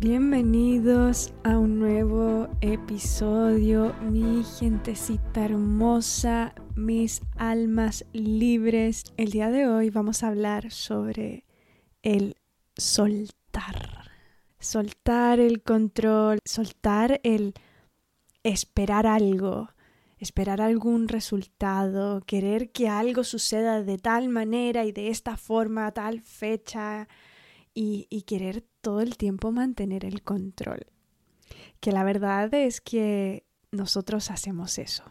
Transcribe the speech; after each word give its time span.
Bienvenidos 0.00 1.34
a 1.44 1.58
un 1.58 1.78
nuevo 1.78 2.48
episodio, 2.62 3.94
mi 4.00 4.42
gentecita 4.58 5.44
hermosa, 5.44 6.54
mis 6.74 7.20
almas 7.36 8.06
libres. 8.14 9.04
El 9.18 9.30
día 9.30 9.50
de 9.50 9.66
hoy 9.66 9.90
vamos 9.90 10.22
a 10.22 10.28
hablar 10.28 10.70
sobre 10.70 11.44
el 12.00 12.38
soltar. 12.78 14.10
Soltar 14.58 15.38
el 15.38 15.62
control, 15.62 16.38
soltar 16.46 17.20
el 17.22 17.52
esperar 18.42 19.06
algo, 19.06 19.68
esperar 20.18 20.62
algún 20.62 21.08
resultado, 21.08 22.22
querer 22.22 22.72
que 22.72 22.88
algo 22.88 23.22
suceda 23.22 23.82
de 23.82 23.98
tal 23.98 24.30
manera 24.30 24.86
y 24.86 24.92
de 24.92 25.08
esta 25.08 25.36
forma, 25.36 25.88
a 25.88 25.92
tal 25.92 26.22
fecha 26.22 27.06
y, 27.74 28.06
y 28.08 28.22
querer 28.22 28.64
todo 28.80 29.00
el 29.00 29.16
tiempo 29.16 29.52
mantener 29.52 30.04
el 30.04 30.22
control. 30.22 30.86
Que 31.80 31.92
la 31.92 32.04
verdad 32.04 32.52
es 32.54 32.80
que 32.80 33.44
nosotros 33.72 34.30
hacemos 34.30 34.78
eso. 34.78 35.04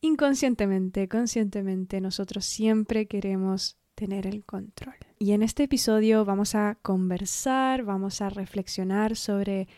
Inconscientemente, 0.00 1.08
conscientemente, 1.08 2.00
nosotros 2.00 2.44
siempre 2.44 3.06
queremos 3.06 3.78
tener 3.94 4.26
el 4.26 4.44
control. 4.44 4.96
Y 5.18 5.32
en 5.32 5.42
este 5.42 5.64
episodio 5.64 6.24
vamos 6.24 6.54
a 6.54 6.76
conversar, 6.82 7.84
vamos 7.84 8.20
a 8.20 8.28
reflexionar 8.28 9.16
sobre 9.16 9.68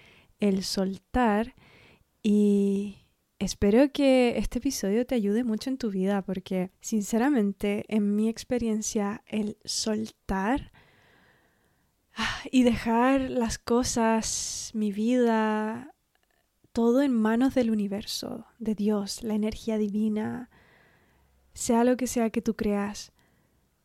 el 0.41 0.65
soltar 0.65 1.55
y 2.23 2.99
espero 3.39 3.93
que 3.93 4.39
este 4.39 4.59
episodio 4.59 5.07
te 5.07 5.15
ayude 5.15 5.45
mucho 5.45 5.71
en 5.71 5.79
tu 5.79 5.91
vida 5.91 6.23
porque 6.23 6.71
sinceramente 6.81 7.85
en 7.89 8.17
mi 8.17 8.29
experiencia 8.29 9.23
el 9.27 9.59
soltar 9.65 10.73
y 12.51 12.63
dejar 12.63 13.31
las 13.31 13.59
cosas, 13.59 14.71
mi 14.75 14.93
vida, 14.93 15.95
todo 16.73 17.03
en 17.03 17.13
manos 17.13 17.55
del 17.55 17.71
universo, 17.71 18.47
de 18.59 18.75
Dios, 18.75 19.23
la 19.23 19.35
energía 19.35 19.79
divina, 19.79 20.51
sea 21.55 21.85
lo 21.85 21.97
que 21.97 22.07
sea 22.07 22.31
que 22.31 22.43
tú 22.43 22.55
creas. 22.55 23.13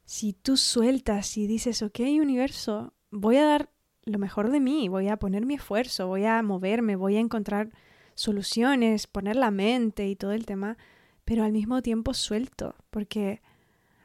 Si 0.05 0.33
tú 0.33 0.57
sueltas 0.57 1.37
y 1.37 1.47
dices, 1.47 1.81
ok, 1.81 1.99
universo, 2.19 2.93
voy 3.09 3.37
a 3.37 3.45
dar 3.45 3.71
lo 4.03 4.19
mejor 4.19 4.51
de 4.51 4.59
mí, 4.59 4.89
voy 4.89 5.07
a 5.07 5.17
poner 5.17 5.45
mi 5.45 5.55
esfuerzo, 5.55 6.07
voy 6.07 6.25
a 6.25 6.41
moverme, 6.41 6.95
voy 6.95 7.15
a 7.15 7.19
encontrar 7.19 7.69
soluciones, 8.15 9.07
poner 9.07 9.35
la 9.35 9.51
mente 9.51 10.07
y 10.07 10.15
todo 10.15 10.31
el 10.33 10.45
tema, 10.45 10.77
pero 11.23 11.43
al 11.43 11.51
mismo 11.51 11.81
tiempo 11.81 12.13
suelto, 12.13 12.75
porque 12.89 13.41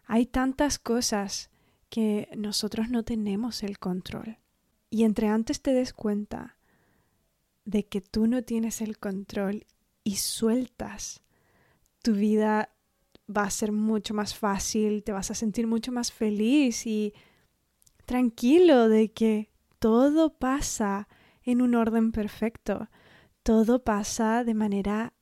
hay 0.04 0.26
tantas 0.26 0.78
cosas 0.78 1.50
que 1.88 2.28
nosotros 2.36 2.90
no 2.90 3.04
tenemos 3.04 3.62
el 3.62 3.78
control. 3.78 4.38
Y 4.90 5.04
entre 5.04 5.28
antes 5.28 5.60
te 5.60 5.72
des 5.72 5.92
cuenta 5.92 6.56
de 7.64 7.86
que 7.86 8.00
tú 8.00 8.26
no 8.26 8.42
tienes 8.42 8.80
el 8.80 8.98
control 8.98 9.66
y 10.04 10.16
sueltas, 10.16 11.22
tu 12.02 12.12
vida 12.12 12.70
va 13.28 13.42
a 13.42 13.50
ser 13.50 13.72
mucho 13.72 14.14
más 14.14 14.36
fácil, 14.36 15.02
te 15.02 15.12
vas 15.12 15.30
a 15.30 15.34
sentir 15.34 15.66
mucho 15.66 15.90
más 15.90 16.12
feliz 16.12 16.86
y 16.86 17.12
tranquilo 18.04 18.88
de 18.88 19.12
que 19.12 19.50
todo 19.78 20.38
pasa 20.38 21.08
en 21.42 21.60
un 21.62 21.74
orden 21.74 22.12
perfecto, 22.12 22.88
todo 23.42 23.82
pasa 23.82 24.44
de 24.44 24.54
manera 24.54 25.12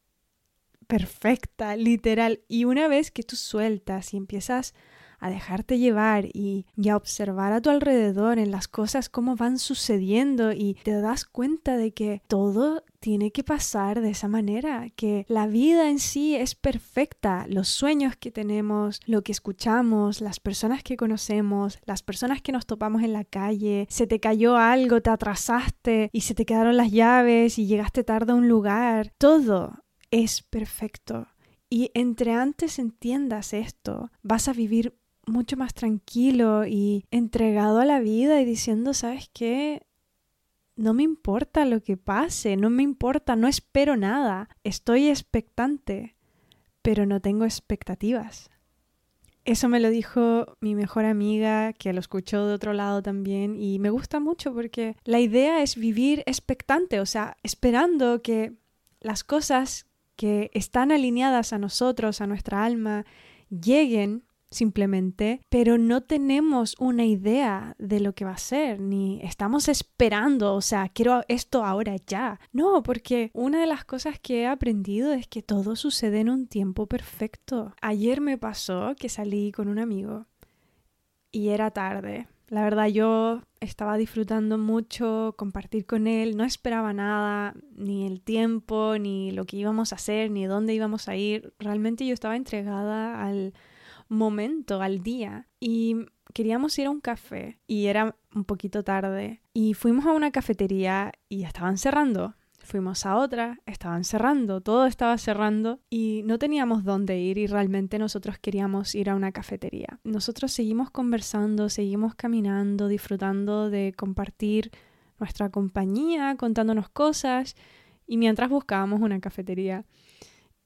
perfecta, 0.86 1.76
literal. 1.76 2.42
Y 2.48 2.64
una 2.64 2.88
vez 2.88 3.10
que 3.10 3.22
tú 3.22 3.36
sueltas 3.36 4.14
y 4.14 4.16
empiezas 4.16 4.74
a 5.20 5.30
dejarte 5.30 5.78
llevar 5.78 6.26
y, 6.26 6.66
a 6.88 6.96
observar 6.96 7.52
a 7.52 7.60
tu 7.60 7.70
alrededor 7.70 8.38
en 8.38 8.50
las 8.50 8.68
cosas 8.68 9.08
cómo 9.08 9.36
van 9.36 9.58
sucediendo 9.58 10.52
y 10.52 10.76
te 10.82 11.00
das 11.00 11.24
cuenta 11.24 11.76
de 11.76 11.92
que 11.92 12.22
todo 12.28 12.82
tiene 13.00 13.32
que 13.32 13.44
pasar 13.44 14.00
de 14.00 14.10
esa 14.10 14.28
manera, 14.28 14.88
que 14.96 15.26
la 15.28 15.46
vida 15.46 15.90
en 15.90 15.98
sí 15.98 16.36
es 16.36 16.54
perfecta, 16.54 17.46
los 17.48 17.68
sueños 17.68 18.16
que 18.16 18.30
tenemos, 18.30 19.00
lo 19.04 19.22
que 19.22 19.32
escuchamos, 19.32 20.22
las 20.22 20.40
personas 20.40 20.82
que 20.82 20.96
conocemos, 20.96 21.78
las 21.84 22.02
personas 22.02 22.40
que 22.40 22.52
nos 22.52 22.64
topamos 22.64 23.02
en 23.02 23.12
la 23.12 23.24
calle, 23.24 23.86
se 23.90 24.06
te 24.06 24.20
cayó 24.20 24.56
algo, 24.56 25.02
te 25.02 25.10
atrasaste 25.10 26.08
y 26.12 26.22
se 26.22 26.34
te 26.34 26.46
quedaron 26.46 26.76
las 26.78 26.92
llaves 26.92 27.58
y 27.58 27.66
llegaste 27.66 28.04
tarde 28.04 28.32
a 28.32 28.36
un 28.36 28.48
lugar, 28.48 29.12
todo 29.18 29.84
es 30.10 30.42
perfecto. 30.42 31.26
Y 31.68 31.90
entre 31.94 32.32
antes 32.32 32.78
entiendas 32.78 33.52
esto, 33.52 34.10
vas 34.22 34.48
a 34.48 34.52
vivir 34.52 34.96
mucho 35.26 35.56
más 35.56 35.74
tranquilo 35.74 36.66
y 36.66 37.04
entregado 37.10 37.80
a 37.80 37.84
la 37.84 38.00
vida 38.00 38.40
y 38.40 38.44
diciendo, 38.44 38.94
¿sabes 38.94 39.30
qué? 39.32 39.86
No 40.76 40.92
me 40.94 41.02
importa 41.02 41.64
lo 41.64 41.82
que 41.82 41.96
pase, 41.96 42.56
no 42.56 42.70
me 42.70 42.82
importa, 42.82 43.36
no 43.36 43.46
espero 43.46 43.96
nada, 43.96 44.48
estoy 44.64 45.08
expectante, 45.08 46.16
pero 46.82 47.06
no 47.06 47.20
tengo 47.20 47.44
expectativas. 47.44 48.50
Eso 49.44 49.68
me 49.68 49.78
lo 49.78 49.90
dijo 49.90 50.56
mi 50.60 50.74
mejor 50.74 51.04
amiga, 51.04 51.74
que 51.74 51.92
lo 51.92 52.00
escuchó 52.00 52.46
de 52.46 52.54
otro 52.54 52.72
lado 52.72 53.02
también, 53.02 53.56
y 53.60 53.78
me 53.78 53.90
gusta 53.90 54.18
mucho 54.18 54.54
porque 54.54 54.96
la 55.04 55.20
idea 55.20 55.62
es 55.62 55.76
vivir 55.76 56.22
expectante, 56.26 56.98
o 56.98 57.06
sea, 57.06 57.36
esperando 57.42 58.22
que 58.22 58.54
las 59.00 59.22
cosas 59.22 59.86
que 60.16 60.50
están 60.54 60.92
alineadas 60.92 61.52
a 61.52 61.58
nosotros, 61.58 62.20
a 62.20 62.26
nuestra 62.26 62.64
alma, 62.64 63.04
lleguen 63.50 64.23
simplemente, 64.54 65.40
pero 65.48 65.78
no 65.78 66.02
tenemos 66.02 66.76
una 66.78 67.04
idea 67.04 67.74
de 67.78 68.00
lo 68.00 68.14
que 68.14 68.24
va 68.24 68.32
a 68.32 68.38
ser, 68.38 68.80
ni 68.80 69.20
estamos 69.22 69.68
esperando, 69.68 70.54
o 70.54 70.60
sea, 70.60 70.88
quiero 70.88 71.22
esto 71.28 71.64
ahora 71.64 71.96
ya. 72.06 72.40
No, 72.52 72.82
porque 72.82 73.30
una 73.34 73.60
de 73.60 73.66
las 73.66 73.84
cosas 73.84 74.18
que 74.18 74.42
he 74.42 74.46
aprendido 74.46 75.12
es 75.12 75.26
que 75.26 75.42
todo 75.42 75.76
sucede 75.76 76.20
en 76.20 76.30
un 76.30 76.46
tiempo 76.46 76.86
perfecto. 76.86 77.74
Ayer 77.80 78.20
me 78.20 78.38
pasó 78.38 78.94
que 78.98 79.08
salí 79.08 79.52
con 79.52 79.68
un 79.68 79.78
amigo 79.78 80.26
y 81.30 81.48
era 81.48 81.70
tarde. 81.70 82.28
La 82.48 82.62
verdad 82.62 82.86
yo 82.86 83.42
estaba 83.60 83.96
disfrutando 83.96 84.58
mucho 84.58 85.34
compartir 85.36 85.86
con 85.86 86.06
él, 86.06 86.36
no 86.36 86.44
esperaba 86.44 86.92
nada, 86.92 87.54
ni 87.74 88.06
el 88.06 88.20
tiempo, 88.20 88.96
ni 88.98 89.32
lo 89.32 89.44
que 89.46 89.56
íbamos 89.56 89.92
a 89.92 89.96
hacer, 89.96 90.30
ni 90.30 90.44
dónde 90.44 90.74
íbamos 90.74 91.08
a 91.08 91.16
ir. 91.16 91.54
Realmente 91.58 92.06
yo 92.06 92.12
estaba 92.12 92.36
entregada 92.36 93.24
al 93.24 93.54
momento 94.08 94.80
al 94.82 95.02
día 95.02 95.46
y 95.60 96.06
queríamos 96.32 96.78
ir 96.78 96.86
a 96.86 96.90
un 96.90 97.00
café 97.00 97.58
y 97.66 97.86
era 97.86 98.16
un 98.34 98.44
poquito 98.44 98.82
tarde 98.82 99.40
y 99.52 99.74
fuimos 99.74 100.06
a 100.06 100.12
una 100.12 100.30
cafetería 100.30 101.12
y 101.28 101.44
estaban 101.44 101.78
cerrando. 101.78 102.34
Fuimos 102.58 103.04
a 103.04 103.16
otra, 103.16 103.60
estaban 103.66 104.04
cerrando, 104.04 104.62
todo 104.62 104.86
estaba 104.86 105.18
cerrando 105.18 105.80
y 105.90 106.22
no 106.24 106.38
teníamos 106.38 106.82
dónde 106.82 107.18
ir 107.18 107.36
y 107.36 107.46
realmente 107.46 107.98
nosotros 107.98 108.38
queríamos 108.38 108.94
ir 108.94 109.10
a 109.10 109.14
una 109.14 109.32
cafetería. 109.32 110.00
Nosotros 110.02 110.50
seguimos 110.50 110.90
conversando, 110.90 111.68
seguimos 111.68 112.14
caminando, 112.14 112.88
disfrutando 112.88 113.68
de 113.68 113.92
compartir 113.94 114.70
nuestra 115.18 115.50
compañía, 115.50 116.36
contándonos 116.38 116.88
cosas 116.88 117.54
y 118.06 118.16
mientras 118.16 118.48
buscábamos 118.48 119.02
una 119.02 119.20
cafetería. 119.20 119.84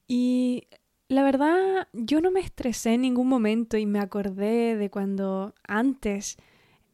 Y 0.07 0.69
la 1.09 1.23
verdad, 1.23 1.89
yo 1.95 2.21
no 2.21 2.31
me 2.31 2.41
estresé 2.41 2.95
en 2.95 3.01
ningún 3.03 3.29
momento 3.29 3.79
y 3.79 3.87
me 3.87 3.99
acordé 3.99 4.77
de 4.77 4.91
cuando 4.91 5.55
antes 5.67 6.37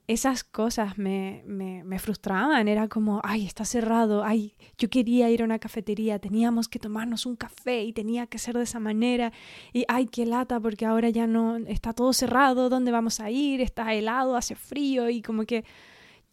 esas 0.07 0.45
cosas 0.45 0.99
me, 0.99 1.43
me, 1.47 1.99
frustraban. 1.99 2.69
Era 2.69 2.89
como, 2.89 3.21
ay, 3.25 3.47
está 3.47 3.65
cerrado, 3.65 4.23
ay, 4.25 4.55
yo 4.79 4.89
quería 4.91 5.31
ir 5.31 5.43
a 5.43 5.45
una 5.47 5.59
cafetería, 5.59 6.19
teníamos 6.21 6.69
que 6.69 6.79
tomarnos 6.79 7.27
un 7.27 7.37
café 7.37 7.83
y 7.85 7.93
tenía 7.93 8.27
que 8.29 8.39
ser 8.39 8.57
de 8.57 8.65
esa 8.65 8.79
manera. 8.81 9.33
Y 9.73 9.85
ay, 9.89 10.07
qué 10.07 10.27
lata, 10.27 10.61
porque 10.61 10.87
ahora 10.87 11.11
ya 11.11 11.27
no 11.27 11.57
está 11.57 11.93
todo 11.93 12.13
cerrado, 12.13 12.69
¿dónde 12.69 12.93
vamos 12.93 13.21
a 13.21 13.31
ir? 13.31 13.61
Está 13.61 13.95
helado, 13.95 14.37
hace 14.37 14.55
frío 14.55 15.11
y 15.11 15.23
como 15.23 15.45
que 15.45 15.65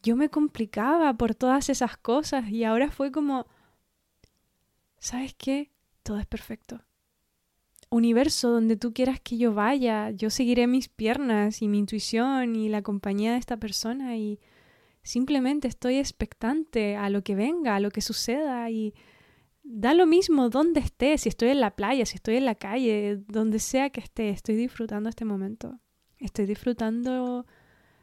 yo 0.03 0.15
me 0.15 0.29
complicaba 0.29 1.13
por 1.15 1.35
todas 1.35 1.69
esas 1.69 1.97
cosas 1.97 2.49
y 2.49 2.63
ahora 2.63 2.91
fue 2.91 3.11
como, 3.11 3.47
¿sabes 4.99 5.34
qué? 5.35 5.72
Todo 6.03 6.19
es 6.19 6.27
perfecto 6.27 6.81
universo 7.91 8.49
donde 8.49 8.78
tú 8.78 8.93
quieras 8.93 9.20
que 9.20 9.38
yo 9.38 9.53
vaya, 9.53 10.11
yo 10.11 10.29
seguiré 10.29 10.66
mis 10.66 10.88
piernas 10.88 11.61
y 11.61 11.67
mi 11.67 11.78
intuición 11.78 12.55
y 12.55 12.70
la 12.70 12.82
compañía 12.82 13.34
de 13.34 13.38
esta 13.38 13.58
persona 13.58 14.17
y 14.17 14.40
simplemente 15.03 15.67
estoy 15.67 15.97
expectante 15.97 16.96
a 16.96 17.09
lo 17.09 17.23
que 17.23 17.35
venga, 17.35 17.76
a 17.76 17.79
lo 17.79 17.91
que 17.91 18.02
suceda 18.02 18.70
y 18.70 18.93
da 19.64 19.93
lo 19.93 20.08
mismo 20.08 20.49
donde 20.49 20.79
esté, 20.79 21.17
si 21.17 21.29
estoy 21.29 21.49
en 21.49 21.59
la 21.59 21.76
playa, 21.76 22.05
si 22.05 22.16
estoy 22.16 22.38
en 22.38 22.46
la 22.46 22.55
calle, 22.55 23.20
donde 23.28 23.59
sea 23.59 23.90
que 23.90 23.99
esté, 23.99 24.29
estoy 24.29 24.55
disfrutando 24.55 25.09
este 25.09 25.26
momento. 25.26 25.79
Estoy 26.17 26.46
disfrutando 26.46 27.46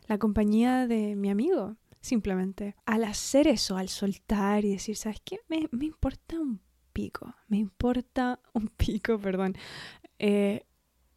la 0.07 0.19
compañía 0.19 0.87
de 0.87 1.17
mi 1.17 1.31
amigo, 1.31 1.77
simplemente. 2.01 2.77
Al 2.85 3.05
hacer 3.05 3.49
eso, 3.49 3.77
al 3.77 3.89
soltar 3.89 4.65
y 4.65 4.73
decir, 4.73 4.97
¿sabes 4.97 5.21
qué? 5.25 5.39
Me, 5.49 5.69
me 5.71 5.87
importa 5.87 6.39
un 6.39 6.61
me 7.49 7.59
importa 7.59 8.41
un 8.53 8.69
pico, 8.69 9.19
perdón. 9.19 9.55
Eh, 10.19 10.65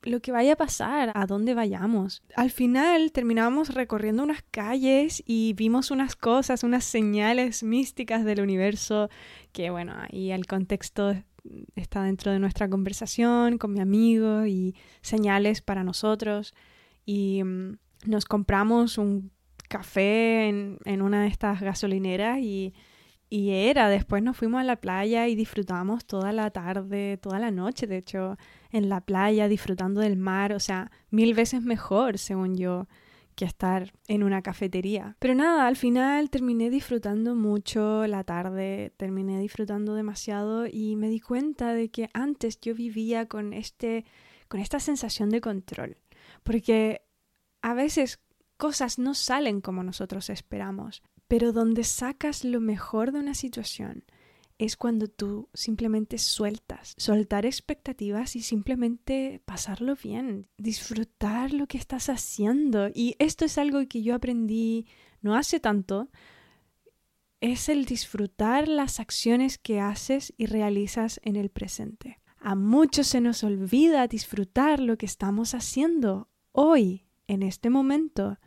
lo 0.04 0.20
que 0.20 0.32
vaya 0.32 0.54
a 0.54 0.56
pasar, 0.56 1.12
a 1.14 1.26
dónde 1.28 1.54
vayamos. 1.54 2.24
Al 2.36 2.50
final 2.50 3.12
terminamos 3.12 3.74
recorriendo 3.76 4.24
unas 4.24 4.42
calles 4.50 5.22
y 5.28 5.54
vimos 5.54 5.92
unas 5.92 6.16
cosas, 6.16 6.64
unas 6.64 6.86
señales 6.86 7.62
místicas 7.62 8.26
del 8.26 8.42
universo, 8.42 9.10
que 9.52 9.70
bueno, 9.70 9.94
ahí 9.96 10.32
el 10.32 10.48
contexto 10.48 11.16
está 11.76 12.04
dentro 12.04 12.32
de 12.32 12.40
nuestra 12.40 12.68
conversación 12.68 13.60
con 13.60 13.74
mi 13.74 13.80
amigo 13.80 14.46
y 14.48 14.76
señales 15.02 15.62
para 15.62 15.84
nosotros. 15.84 16.56
Y 17.06 17.44
mm, 17.44 17.78
nos 18.06 18.26
compramos 18.26 18.98
un 18.98 19.32
café 19.70 20.48
en, 20.50 20.80
en 20.86 21.02
una 21.04 21.22
de 21.22 21.28
estas 21.28 21.62
gasolineras 21.62 22.40
y 22.40 22.74
y 23.34 23.52
era, 23.52 23.88
después 23.88 24.22
nos 24.22 24.36
fuimos 24.36 24.60
a 24.60 24.66
la 24.66 24.76
playa 24.76 25.30
y 25.30 25.36
disfrutamos 25.36 26.06
toda 26.06 26.34
la 26.34 26.52
tarde, 26.52 27.16
toda 27.16 27.40
la 27.40 27.50
noche, 27.50 27.88
de 27.88 27.96
hecho, 27.96 28.36
en 28.72 28.90
la 28.90 29.00
playa, 29.00 29.48
disfrutando 29.48 30.02
del 30.02 30.18
mar, 30.18 30.52
o 30.52 30.60
sea, 30.60 30.92
mil 31.12 31.34
veces 31.34 31.62
mejor, 31.62 32.18
según 32.18 32.58
yo, 32.58 32.90
que 33.36 33.46
estar 33.46 33.94
en 34.10 34.24
una 34.24 34.42
cafetería. 34.42 35.16
Pero 35.20 35.34
nada, 35.34 35.68
al 35.68 35.78
final 35.78 36.30
terminé 36.30 36.70
disfrutando 36.70 37.34
mucho 37.34 38.06
la 38.06 38.26
tarde, 38.26 38.92
terminé 38.98 39.40
disfrutando 39.40 39.96
demasiado 39.96 40.68
y 40.68 40.98
me 40.98 41.08
di 41.08 41.22
cuenta 41.22 41.74
de 41.74 41.90
que 41.90 42.10
antes 42.14 42.60
yo 42.60 42.76
vivía 42.76 43.28
con 43.28 43.54
este 43.54 44.04
con 44.50 44.60
esta 44.60 44.82
sensación 44.82 45.30
de 45.30 45.40
control, 45.40 45.96
porque 46.44 47.04
a 47.62 47.74
veces 47.74 48.20
cosas 48.58 49.00
no 49.00 49.14
salen 49.14 49.62
como 49.62 49.84
nosotros 49.84 50.30
esperamos. 50.30 51.02
Pero 51.32 51.54
donde 51.54 51.86
sacas 51.86 52.44
lo 52.44 52.60
mejor 52.60 53.14
de 53.14 53.20
una 53.20 53.36
situación 53.36 54.04
es 54.58 54.76
cuando 54.76 55.08
tú 55.08 55.48
simplemente 55.54 56.18
sueltas, 56.18 56.94
soltar 56.98 57.46
expectativas 57.46 58.36
y 58.36 58.42
simplemente 58.42 59.42
pasarlo 59.46 59.96
bien, 59.96 60.50
disfrutar 60.58 61.54
lo 61.54 61.68
que 61.68 61.78
estás 61.78 62.10
haciendo. 62.10 62.90
Y 62.94 63.16
esto 63.18 63.46
es 63.46 63.58
algo 63.58 63.80
que 63.88 64.04
yo 64.04 64.14
aprendí 64.14 64.88
no 65.22 65.38
hace 65.38 65.62
tanto, 65.62 66.10
es 67.40 67.70
el 67.70 67.86
disfrutar 67.86 68.68
las 68.68 69.00
acciones 69.00 69.58
que 69.58 69.80
haces 69.80 70.34
y 70.36 70.48
realizas 70.48 71.22
en 71.24 71.38
el 71.38 71.50
presente. 71.50 72.20
A 72.42 72.56
muchos 72.56 73.08
se 73.08 73.22
nos 73.22 73.46
olvida 73.46 74.06
disfrutar 74.10 74.82
lo 74.82 74.98
que 74.98 75.06
estamos 75.06 75.54
haciendo 75.54 76.28
hoy, 76.52 77.06
en 77.28 77.42
este 77.42 77.70
momento 77.70 78.38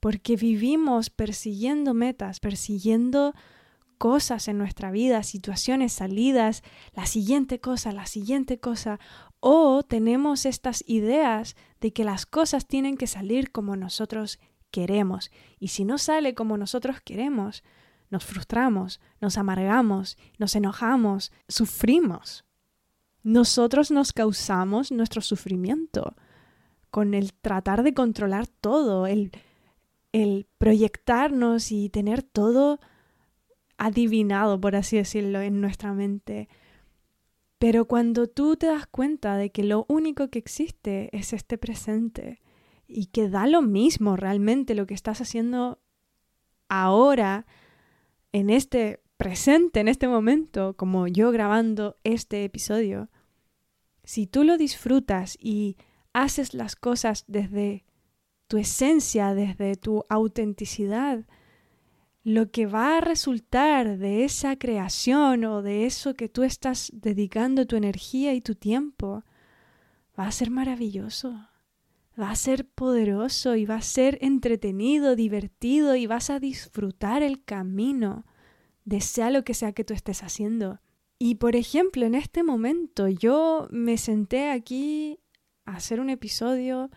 porque 0.00 0.36
vivimos 0.36 1.10
persiguiendo 1.10 1.94
metas, 1.94 2.40
persiguiendo 2.40 3.34
cosas 3.98 4.48
en 4.48 4.58
nuestra 4.58 4.90
vida, 4.90 5.22
situaciones, 5.22 5.92
salidas, 5.92 6.62
la 6.94 7.06
siguiente 7.06 7.60
cosa, 7.60 7.92
la 7.92 8.06
siguiente 8.06 8.58
cosa, 8.58 9.00
o 9.40 9.82
tenemos 9.82 10.46
estas 10.46 10.84
ideas 10.86 11.56
de 11.80 11.92
que 11.92 12.04
las 12.04 12.26
cosas 12.26 12.66
tienen 12.66 12.96
que 12.96 13.06
salir 13.06 13.52
como 13.52 13.76
nosotros 13.76 14.38
queremos, 14.70 15.30
y 15.58 15.68
si 15.68 15.84
no 15.84 15.98
sale 15.98 16.34
como 16.34 16.58
nosotros 16.58 17.00
queremos, 17.00 17.62
nos 18.10 18.24
frustramos, 18.24 19.00
nos 19.20 19.38
amargamos, 19.38 20.16
nos 20.38 20.54
enojamos, 20.54 21.32
sufrimos. 21.48 22.44
Nosotros 23.22 23.90
nos 23.90 24.12
causamos 24.12 24.92
nuestro 24.92 25.20
sufrimiento 25.20 26.14
con 26.90 27.14
el 27.14 27.34
tratar 27.34 27.82
de 27.82 27.94
controlar 27.94 28.46
todo, 28.46 29.06
el 29.06 29.32
el 30.22 30.46
proyectarnos 30.56 31.70
y 31.72 31.90
tener 31.90 32.22
todo 32.22 32.80
adivinado, 33.76 34.58
por 34.58 34.74
así 34.74 34.96
decirlo, 34.96 35.42
en 35.42 35.60
nuestra 35.60 35.92
mente. 35.92 36.48
Pero 37.58 37.86
cuando 37.86 38.26
tú 38.26 38.56
te 38.56 38.66
das 38.66 38.86
cuenta 38.86 39.36
de 39.36 39.50
que 39.50 39.62
lo 39.62 39.84
único 39.88 40.28
que 40.30 40.38
existe 40.38 41.14
es 41.14 41.34
este 41.34 41.58
presente 41.58 42.40
y 42.86 43.06
que 43.06 43.28
da 43.28 43.46
lo 43.46 43.60
mismo 43.60 44.16
realmente 44.16 44.74
lo 44.74 44.86
que 44.86 44.94
estás 44.94 45.20
haciendo 45.20 45.80
ahora, 46.68 47.46
en 48.32 48.48
este 48.48 49.00
presente, 49.18 49.80
en 49.80 49.88
este 49.88 50.08
momento, 50.08 50.76
como 50.76 51.08
yo 51.08 51.30
grabando 51.30 51.98
este 52.04 52.44
episodio, 52.44 53.10
si 54.02 54.26
tú 54.26 54.44
lo 54.44 54.56
disfrutas 54.56 55.36
y 55.38 55.76
haces 56.14 56.54
las 56.54 56.74
cosas 56.74 57.24
desde 57.26 57.85
tu 58.46 58.58
esencia, 58.58 59.34
desde 59.34 59.76
tu 59.76 60.04
autenticidad, 60.08 61.24
lo 62.24 62.50
que 62.50 62.66
va 62.66 62.98
a 62.98 63.00
resultar 63.00 63.98
de 63.98 64.24
esa 64.24 64.56
creación 64.56 65.44
o 65.44 65.62
de 65.62 65.86
eso 65.86 66.14
que 66.14 66.28
tú 66.28 66.42
estás 66.42 66.90
dedicando 66.92 67.66
tu 67.66 67.76
energía 67.76 68.34
y 68.34 68.40
tu 68.40 68.56
tiempo, 68.56 69.22
va 70.18 70.26
a 70.26 70.32
ser 70.32 70.50
maravilloso, 70.50 71.48
va 72.20 72.30
a 72.30 72.36
ser 72.36 72.66
poderoso 72.66 73.54
y 73.54 73.64
va 73.64 73.76
a 73.76 73.82
ser 73.82 74.18
entretenido, 74.22 75.14
divertido 75.14 75.94
y 75.94 76.06
vas 76.06 76.30
a 76.30 76.40
disfrutar 76.40 77.22
el 77.22 77.44
camino 77.44 78.26
de 78.84 79.00
sea 79.00 79.30
lo 79.30 79.44
que 79.44 79.54
sea 79.54 79.72
que 79.72 79.84
tú 79.84 79.94
estés 79.94 80.22
haciendo. 80.22 80.80
Y 81.18 81.36
por 81.36 81.56
ejemplo, 81.56 82.06
en 82.06 82.14
este 82.14 82.42
momento 82.42 83.08
yo 83.08 83.68
me 83.70 83.98
senté 83.98 84.50
aquí 84.50 85.20
a 85.64 85.76
hacer 85.76 86.00
un 86.00 86.10
episodio 86.10 86.90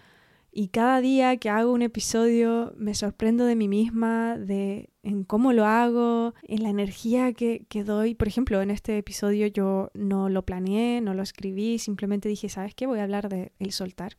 y 0.52 0.70
cada 0.70 1.02
día 1.02 1.38
que 1.38 1.50
hago 1.50 1.72
un 1.72 1.82
episodio 1.82 2.74
me 2.78 2.94
sorprendo 2.94 3.46
de 3.46 3.56
mí 3.56 3.68
misma, 3.68 4.38
de 4.38 4.90
en 5.04 5.24
cómo 5.24 5.54
lo 5.54 5.66
hago, 5.66 6.34
en 6.44 6.64
la 6.64 6.70
energía 6.70 7.34
que, 7.34 7.66
que 7.70 7.84
doy. 7.84 8.16
Por 8.16 8.28
ejemplo, 8.28 8.62
en 8.62 8.72
este 8.72 8.98
episodio 8.98 9.48
yo 9.48 9.92
no 9.94 10.30
lo 10.30 10.44
planeé, 10.44 11.02
no 11.02 11.14
lo 11.14 11.24
escribí, 11.24 11.80
simplemente 11.80 12.30
dije, 12.30 12.50
¿sabes 12.50 12.76
qué? 12.76 12.88
Voy 12.88 13.00
a 13.00 13.04
hablar 13.04 13.30
de 13.30 13.52
el 13.60 13.72
soltar. 13.72 14.16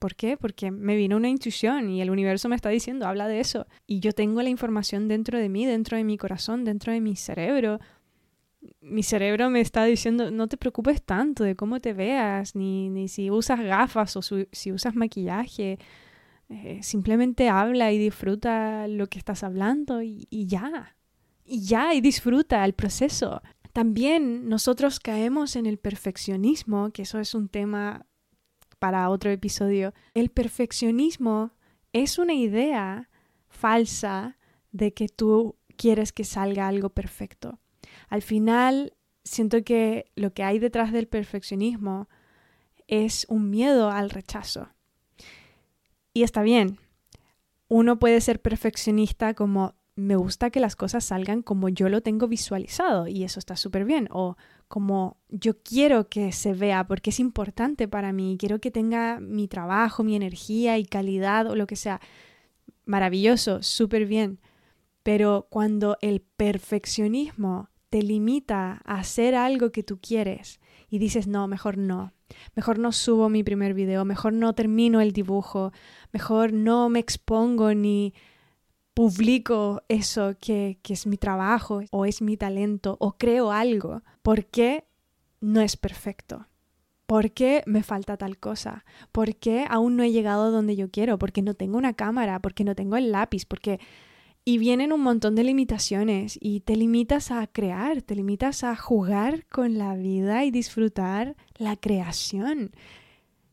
¿Por 0.00 0.14
qué? 0.14 0.38
Porque 0.38 0.70
me 0.70 0.96
vino 0.96 1.18
una 1.18 1.28
intuición 1.28 1.90
y 1.90 2.00
el 2.00 2.08
universo 2.08 2.48
me 2.48 2.56
está 2.56 2.70
diciendo, 2.70 3.06
habla 3.06 3.28
de 3.28 3.40
eso. 3.40 3.66
Y 3.86 4.00
yo 4.00 4.14
tengo 4.14 4.40
la 4.40 4.48
información 4.48 5.08
dentro 5.08 5.38
de 5.38 5.50
mí, 5.50 5.66
dentro 5.66 5.98
de 5.98 6.04
mi 6.04 6.16
corazón, 6.16 6.64
dentro 6.64 6.90
de 6.90 7.02
mi 7.02 7.16
cerebro, 7.16 7.80
mi 8.80 9.02
cerebro 9.02 9.50
me 9.50 9.60
está 9.60 9.84
diciendo, 9.84 10.30
no 10.30 10.48
te 10.48 10.56
preocupes 10.56 11.02
tanto 11.02 11.44
de 11.44 11.56
cómo 11.56 11.80
te 11.80 11.92
veas, 11.92 12.54
ni, 12.54 12.90
ni 12.90 13.08
si 13.08 13.30
usas 13.30 13.60
gafas 13.60 14.16
o 14.16 14.22
si 14.22 14.72
usas 14.72 14.94
maquillaje. 14.94 15.78
Eh, 16.48 16.80
simplemente 16.82 17.48
habla 17.48 17.92
y 17.92 17.98
disfruta 17.98 18.88
lo 18.88 19.06
que 19.06 19.18
estás 19.18 19.44
hablando 19.44 20.02
y, 20.02 20.26
y 20.30 20.46
ya. 20.46 20.96
Y 21.44 21.62
ya, 21.62 21.94
y 21.94 22.00
disfruta 22.00 22.64
el 22.64 22.74
proceso. 22.74 23.40
También 23.72 24.48
nosotros 24.48 24.98
caemos 24.98 25.56
en 25.56 25.66
el 25.66 25.78
perfeccionismo, 25.78 26.90
que 26.90 27.02
eso 27.02 27.20
es 27.20 27.34
un 27.34 27.48
tema 27.48 28.06
para 28.78 29.08
otro 29.10 29.30
episodio. 29.30 29.94
El 30.14 30.30
perfeccionismo 30.30 31.52
es 31.92 32.18
una 32.18 32.34
idea 32.34 33.08
falsa 33.48 34.38
de 34.72 34.92
que 34.92 35.08
tú 35.08 35.56
quieres 35.76 36.12
que 36.12 36.24
salga 36.24 36.66
algo 36.66 36.90
perfecto. 36.90 37.60
Al 38.10 38.20
final, 38.20 38.92
siento 39.24 39.64
que 39.64 40.10
lo 40.14 40.34
que 40.34 40.42
hay 40.42 40.58
detrás 40.58 40.92
del 40.92 41.08
perfeccionismo 41.08 42.08
es 42.88 43.24
un 43.30 43.48
miedo 43.48 43.90
al 43.90 44.10
rechazo. 44.10 44.68
Y 46.12 46.24
está 46.24 46.42
bien, 46.42 46.78
uno 47.68 47.98
puede 47.98 48.20
ser 48.20 48.42
perfeccionista 48.42 49.32
como 49.34 49.76
me 49.94 50.16
gusta 50.16 50.50
que 50.50 50.60
las 50.60 50.76
cosas 50.76 51.04
salgan 51.04 51.42
como 51.42 51.68
yo 51.68 51.88
lo 51.88 52.00
tengo 52.00 52.26
visualizado 52.26 53.06
y 53.06 53.22
eso 53.22 53.38
está 53.38 53.56
súper 53.56 53.84
bien. 53.84 54.08
O 54.10 54.36
como 54.66 55.18
yo 55.28 55.58
quiero 55.62 56.08
que 56.08 56.32
se 56.32 56.52
vea 56.52 56.86
porque 56.86 57.10
es 57.10 57.20
importante 57.20 57.86
para 57.86 58.12
mí, 58.12 58.36
quiero 58.38 58.60
que 58.60 58.70
tenga 58.70 59.20
mi 59.20 59.46
trabajo, 59.46 60.02
mi 60.02 60.16
energía 60.16 60.78
y 60.78 60.84
calidad 60.84 61.46
o 61.46 61.54
lo 61.54 61.66
que 61.66 61.76
sea. 61.76 62.00
Maravilloso, 62.86 63.62
súper 63.62 64.06
bien. 64.06 64.40
Pero 65.02 65.46
cuando 65.50 65.96
el 66.00 66.20
perfeccionismo 66.20 67.69
te 67.90 68.02
limita 68.02 68.80
a 68.84 69.00
hacer 69.00 69.34
algo 69.34 69.72
que 69.72 69.82
tú 69.82 69.98
quieres 70.00 70.60
y 70.88 70.98
dices, 70.98 71.26
no, 71.26 71.46
mejor 71.48 71.76
no, 71.76 72.12
mejor 72.54 72.78
no 72.78 72.92
subo 72.92 73.28
mi 73.28 73.42
primer 73.42 73.74
video, 73.74 74.04
mejor 74.04 74.32
no 74.32 74.54
termino 74.54 75.00
el 75.00 75.12
dibujo, 75.12 75.72
mejor 76.12 76.52
no 76.52 76.88
me 76.88 77.00
expongo 77.00 77.74
ni 77.74 78.14
publico 78.94 79.82
eso 79.88 80.34
que, 80.40 80.78
que 80.82 80.92
es 80.94 81.06
mi 81.06 81.16
trabajo 81.16 81.82
o 81.90 82.06
es 82.06 82.22
mi 82.22 82.36
talento 82.36 82.96
o 83.00 83.12
creo 83.18 83.52
algo, 83.52 84.02
porque 84.22 84.84
no 85.40 85.60
es 85.60 85.76
perfecto. 85.76 86.46
¿Por 87.06 87.32
qué 87.32 87.64
me 87.66 87.82
falta 87.82 88.16
tal 88.16 88.38
cosa? 88.38 88.84
¿Por 89.10 89.34
qué 89.34 89.66
aún 89.68 89.96
no 89.96 90.04
he 90.04 90.12
llegado 90.12 90.52
donde 90.52 90.76
yo 90.76 90.90
quiero? 90.90 91.18
Porque 91.18 91.42
no 91.42 91.54
tengo 91.54 91.76
una 91.76 91.94
cámara, 91.94 92.38
porque 92.38 92.62
no 92.62 92.76
tengo 92.76 92.96
el 92.96 93.10
lápiz, 93.10 93.46
porque 93.46 93.80
y 94.44 94.58
vienen 94.58 94.92
un 94.92 95.02
montón 95.02 95.34
de 95.34 95.44
limitaciones 95.44 96.38
y 96.40 96.60
te 96.60 96.76
limitas 96.76 97.30
a 97.30 97.46
crear, 97.46 98.02
te 98.02 98.14
limitas 98.14 98.64
a 98.64 98.74
jugar 98.76 99.46
con 99.46 99.78
la 99.78 99.94
vida 99.94 100.44
y 100.44 100.50
disfrutar 100.50 101.36
la 101.56 101.76
creación. 101.76 102.72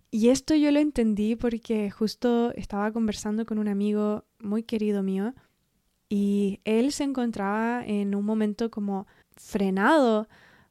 Y 0.10 0.29
esto 0.29 0.56
yo 0.56 0.72
lo 0.72 0.79
entendí 0.79 1.36
porque 1.36 1.91
justo 1.91 2.53
estaba 2.56 2.91
conversando 2.91 3.46
con 3.46 3.60
un 3.60 3.67
amigo 3.67 4.25
muy 4.39 4.63
querido 4.63 5.03
mío 5.03 5.34
y 6.10 6.62
él 6.63 6.94
se 6.94 7.03
encontraba 7.03 7.84
en 7.86 8.15
un 8.15 8.24
momento 8.24 8.72
como 8.72 9.08
frenado 9.36 10.27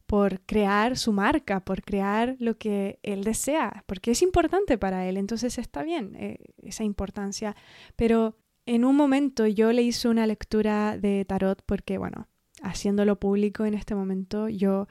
por 0.06 0.40
crear 0.42 0.96
su 0.96 1.12
marca, 1.12 1.60
por 1.60 1.82
crear 1.82 2.36
lo 2.38 2.56
que 2.56 2.98
él 3.02 3.24
desea, 3.24 3.84
porque 3.86 4.12
es 4.12 4.22
importante 4.22 4.78
para 4.78 5.06
él, 5.06 5.16
entonces 5.16 5.58
está 5.58 5.82
bien 5.82 6.14
eh, 6.16 6.38
esa 6.62 6.84
importancia. 6.84 7.56
Pero 7.96 8.36
en 8.66 8.84
un 8.84 8.96
momento 8.96 9.46
yo 9.46 9.72
le 9.72 9.82
hice 9.82 10.08
una 10.08 10.26
lectura 10.26 10.98
de 10.98 11.24
tarot 11.24 11.62
porque, 11.64 11.98
bueno, 11.98 12.28
haciéndolo 12.62 13.18
público 13.18 13.64
en 13.64 13.74
este 13.74 13.94
momento, 13.94 14.48
yo 14.48 14.88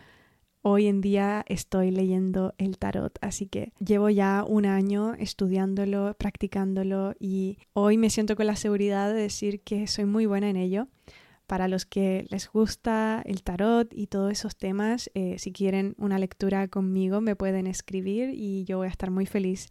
hoy 0.62 0.88
en 0.88 1.01
día 1.01 1.44
estoy 1.48 1.91
leyendo 1.91 2.55
el 2.58 2.77
tarot, 2.77 3.20
así 3.22 3.48
que 3.48 3.74
llevo 3.79 4.10
ya 4.10 4.44
un 4.48 4.65
año 4.65 5.13
estudiándolo, 5.13 6.15
practicándolo 6.17 7.13
y 7.20 7.60
hoy 7.74 7.98
me 7.98 8.10
siento 8.10 8.36
con 8.36 8.48
la 8.48 8.55
seguridad 8.55 9.13
de 9.13 9.22
decir 9.22 9.62
que 9.62 9.88
soy 9.88 10.05
muy 10.05 10.25
buena 10.25 10.50
en 10.50 10.55
ello. 10.55 10.88
Para 11.46 11.67
los 11.67 11.86
que 11.86 12.25
les 12.32 12.50
gusta 12.50 13.22
el 13.24 13.44
tarot 13.44 13.94
y 13.94 14.08
todos 14.08 14.32
esos 14.32 14.55
temas, 14.55 15.12
eh, 15.13 15.36
si 15.38 15.51
quieren 15.51 15.94
una 16.00 16.17
lectura 16.17 16.67
conmigo, 16.67 17.22
me 17.22 17.36
pueden 17.36 17.67
escribir 17.67 18.32
y 18.34 18.63
yo 18.63 18.77
voy 18.77 18.88
a 18.88 18.89
estar 18.89 19.12
muy 19.12 19.27
feliz 19.27 19.70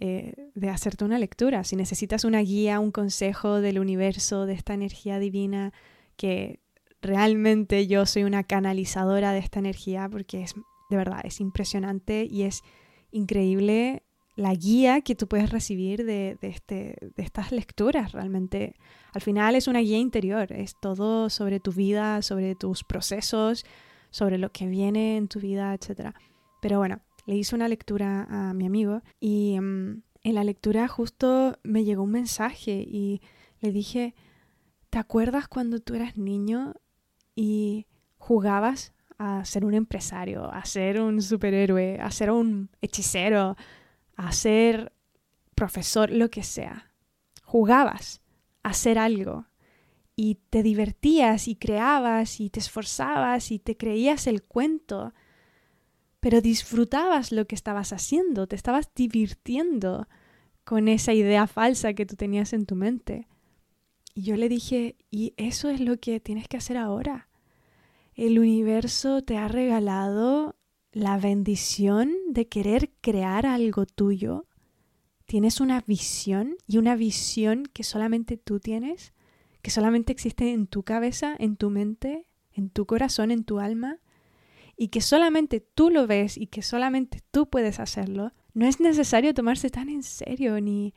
eh, 0.00 0.34
de 0.54 0.68
hacerte 0.68 1.04
una 1.04 1.18
lectura. 1.18 1.62
Si 1.64 1.76
necesitas 1.76 2.24
una 2.24 2.40
guía, 2.40 2.80
un 2.80 2.90
consejo 2.90 3.60
del 3.60 3.78
universo, 3.78 4.46
de 4.46 4.54
esta 4.54 4.74
energía 4.74 5.18
divina, 5.18 5.72
que 6.16 6.60
realmente 7.02 7.86
yo 7.86 8.06
soy 8.06 8.24
una 8.24 8.44
canalizadora 8.44 9.32
de 9.32 9.38
esta 9.38 9.58
energía, 9.58 10.08
porque 10.10 10.42
es 10.42 10.54
de 10.90 10.96
verdad, 10.96 11.20
es 11.24 11.40
impresionante 11.40 12.26
y 12.28 12.42
es 12.42 12.62
increíble 13.12 14.02
la 14.36 14.54
guía 14.54 15.00
que 15.00 15.14
tú 15.14 15.28
puedes 15.28 15.50
recibir 15.50 16.04
de, 16.04 16.36
este, 16.42 16.96
de 17.16 17.22
estas 17.22 17.52
lecturas. 17.52 18.12
Realmente, 18.12 18.74
al 19.12 19.22
final 19.22 19.54
es 19.54 19.68
una 19.68 19.80
guía 19.80 19.98
interior, 19.98 20.52
es 20.52 20.74
todo 20.80 21.30
sobre 21.30 21.60
tu 21.60 21.72
vida, 21.72 22.22
sobre 22.22 22.54
tus 22.54 22.84
procesos, 22.84 23.64
sobre 24.10 24.38
lo 24.38 24.50
que 24.50 24.66
viene 24.66 25.16
en 25.16 25.28
tu 25.28 25.40
vida, 25.40 25.74
etc. 25.74 26.12
Pero 26.60 26.78
bueno, 26.78 27.00
le 27.26 27.36
hice 27.36 27.54
una 27.54 27.68
lectura 27.68 28.26
a 28.30 28.54
mi 28.54 28.66
amigo 28.66 29.02
y 29.18 29.58
mm, 29.60 30.02
en 30.22 30.34
la 30.34 30.44
lectura 30.44 30.88
justo 30.88 31.58
me 31.62 31.84
llegó 31.84 32.02
un 32.02 32.12
mensaje 32.12 32.72
y 32.72 33.20
le 33.60 33.72
dije, 33.72 34.14
¿te 34.90 34.98
acuerdas 34.98 35.48
cuando 35.48 35.80
tú 35.80 35.94
eras 35.94 36.16
niño 36.16 36.74
y 37.34 37.86
jugabas 38.18 38.92
a 39.18 39.44
ser 39.44 39.64
un 39.64 39.74
empresario, 39.74 40.50
a 40.50 40.64
ser 40.64 41.00
un 41.00 41.20
superhéroe, 41.20 41.98
a 42.00 42.10
ser 42.10 42.30
un 42.30 42.70
hechicero, 42.80 43.56
a 44.16 44.32
ser 44.32 44.92
profesor, 45.54 46.10
lo 46.10 46.30
que 46.30 46.42
sea. 46.42 46.90
Jugabas 47.42 48.22
a 48.62 48.70
hacer 48.70 48.98
algo 48.98 49.44
y 50.16 50.36
te 50.48 50.62
divertías 50.62 51.48
y 51.48 51.56
creabas 51.56 52.40
y 52.40 52.48
te 52.48 52.60
esforzabas 52.60 53.50
y 53.50 53.58
te 53.58 53.76
creías 53.76 54.26
el 54.26 54.42
cuento, 54.42 55.12
pero 56.20 56.40
disfrutabas 56.40 57.32
lo 57.32 57.46
que 57.46 57.54
estabas 57.54 57.92
haciendo, 57.92 58.46
te 58.46 58.56
estabas 58.56 58.90
divirtiendo 58.94 60.06
con 60.64 60.86
esa 60.88 61.14
idea 61.14 61.46
falsa 61.46 61.94
que 61.94 62.06
tú 62.06 62.14
tenías 62.16 62.52
en 62.52 62.66
tu 62.66 62.76
mente. 62.76 63.26
Y 64.14 64.22
yo 64.22 64.36
le 64.36 64.48
dije, 64.48 64.96
y 65.10 65.34
eso 65.36 65.70
es 65.70 65.80
lo 65.80 65.98
que 65.98 66.20
tienes 66.20 66.46
que 66.46 66.58
hacer 66.58 66.76
ahora. 66.76 67.28
El 68.14 68.38
universo 68.38 69.22
te 69.22 69.38
ha 69.38 69.48
regalado 69.48 70.56
la 70.92 71.16
bendición 71.18 72.12
de 72.28 72.48
querer 72.48 72.90
crear 73.00 73.46
algo 73.46 73.86
tuyo, 73.86 74.46
tienes 75.24 75.60
una 75.60 75.80
visión 75.86 76.56
y 76.66 76.78
una 76.78 76.96
visión 76.96 77.64
que 77.72 77.84
solamente 77.84 78.36
tú 78.36 78.58
tienes, 78.58 79.14
que 79.62 79.70
solamente 79.70 80.12
existe 80.12 80.52
en 80.52 80.66
tu 80.66 80.82
cabeza, 80.82 81.36
en 81.38 81.56
tu 81.56 81.70
mente, 81.70 82.26
en 82.52 82.68
tu 82.68 82.84
corazón, 82.86 83.30
en 83.30 83.44
tu 83.44 83.60
alma, 83.60 84.00
y 84.80 84.88
que 84.88 85.02
solamente 85.02 85.60
tú 85.60 85.90
lo 85.90 86.06
ves 86.06 86.38
y 86.38 86.46
que 86.46 86.62
solamente 86.62 87.20
tú 87.30 87.50
puedes 87.50 87.78
hacerlo, 87.80 88.32
no 88.54 88.64
es 88.64 88.80
necesario 88.80 89.34
tomarse 89.34 89.68
tan 89.68 89.90
en 89.90 90.02
serio 90.02 90.58
ni 90.58 90.94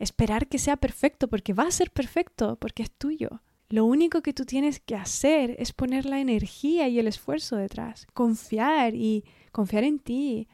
esperar 0.00 0.48
que 0.48 0.58
sea 0.58 0.76
perfecto, 0.76 1.28
porque 1.28 1.52
va 1.52 1.62
a 1.62 1.70
ser 1.70 1.92
perfecto, 1.92 2.56
porque 2.56 2.82
es 2.82 2.90
tuyo. 2.90 3.40
Lo 3.68 3.84
único 3.84 4.20
que 4.20 4.32
tú 4.32 4.44
tienes 4.46 4.80
que 4.80 4.96
hacer 4.96 5.54
es 5.60 5.72
poner 5.72 6.06
la 6.06 6.18
energía 6.18 6.88
y 6.88 6.98
el 6.98 7.06
esfuerzo 7.06 7.54
detrás, 7.54 8.08
confiar 8.14 8.96
y 8.96 9.24
confiar 9.52 9.84
en 9.84 10.00
ti 10.00 10.48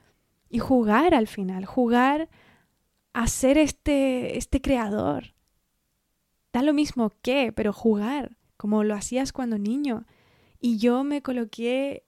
y 0.51 0.59
jugar 0.59 1.15
al 1.15 1.29
final, 1.29 1.65
jugar 1.65 2.29
a 3.15 3.27
ser 3.27 3.57
este, 3.57 4.37
este 4.37 4.61
creador. 4.61 5.35
Da 6.53 6.61
lo 6.61 6.75
mismo 6.75 7.15
que, 7.23 7.55
pero 7.57 7.73
jugar, 7.73 8.37
como 8.59 8.85
lo 8.85 8.95
hacías 8.95 9.33
cuando 9.33 9.57
niño. 9.57 10.05
Y 10.61 10.77
yo 10.77 11.05
me 11.05 11.23
coloqué 11.23 12.06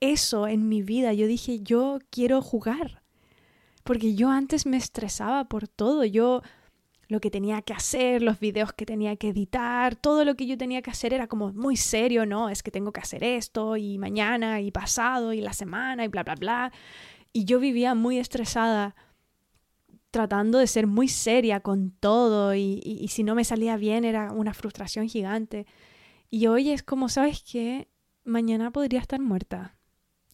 eso 0.00 0.46
en 0.48 0.68
mi 0.68 0.82
vida. 0.82 1.12
Yo 1.12 1.26
dije, 1.26 1.60
yo 1.60 1.98
quiero 2.10 2.42
jugar. 2.42 3.02
Porque 3.84 4.14
yo 4.14 4.30
antes 4.30 4.66
me 4.66 4.76
estresaba 4.76 5.44
por 5.44 5.68
todo. 5.68 6.04
Yo 6.04 6.42
lo 7.08 7.20
que 7.20 7.30
tenía 7.30 7.62
que 7.62 7.72
hacer, 7.72 8.22
los 8.22 8.38
videos 8.38 8.72
que 8.74 8.84
tenía 8.84 9.16
que 9.16 9.28
editar, 9.28 9.96
todo 9.96 10.26
lo 10.26 10.36
que 10.36 10.46
yo 10.46 10.58
tenía 10.58 10.82
que 10.82 10.90
hacer 10.90 11.14
era 11.14 11.26
como 11.26 11.52
muy 11.52 11.76
serio, 11.76 12.26
¿no? 12.26 12.50
Es 12.50 12.62
que 12.62 12.70
tengo 12.70 12.92
que 12.92 13.00
hacer 13.00 13.24
esto 13.24 13.78
y 13.78 13.96
mañana 13.96 14.60
y 14.60 14.70
pasado 14.70 15.32
y 15.32 15.40
la 15.40 15.54
semana 15.54 16.04
y 16.04 16.08
bla, 16.08 16.22
bla, 16.22 16.34
bla. 16.34 16.72
Y 17.32 17.46
yo 17.46 17.60
vivía 17.60 17.94
muy 17.94 18.18
estresada 18.18 18.94
tratando 20.10 20.58
de 20.58 20.66
ser 20.66 20.86
muy 20.86 21.08
seria 21.08 21.60
con 21.60 21.92
todo 21.92 22.54
y, 22.54 23.06
si 23.08 23.22
no 23.24 23.34
me 23.34 23.44
salía 23.44 23.76
bien 23.76 24.04
era 24.04 24.32
una 24.32 24.52
frustración 24.52 25.08
gigante. 25.08 25.66
Y 26.30 26.46
hoy 26.46 26.70
es 26.70 26.82
como, 26.82 27.08
¿sabes 27.08 27.42
qué? 27.50 27.88
Mañana 28.24 28.70
podría 28.70 29.00
estar 29.00 29.20
muerta. 29.20 29.77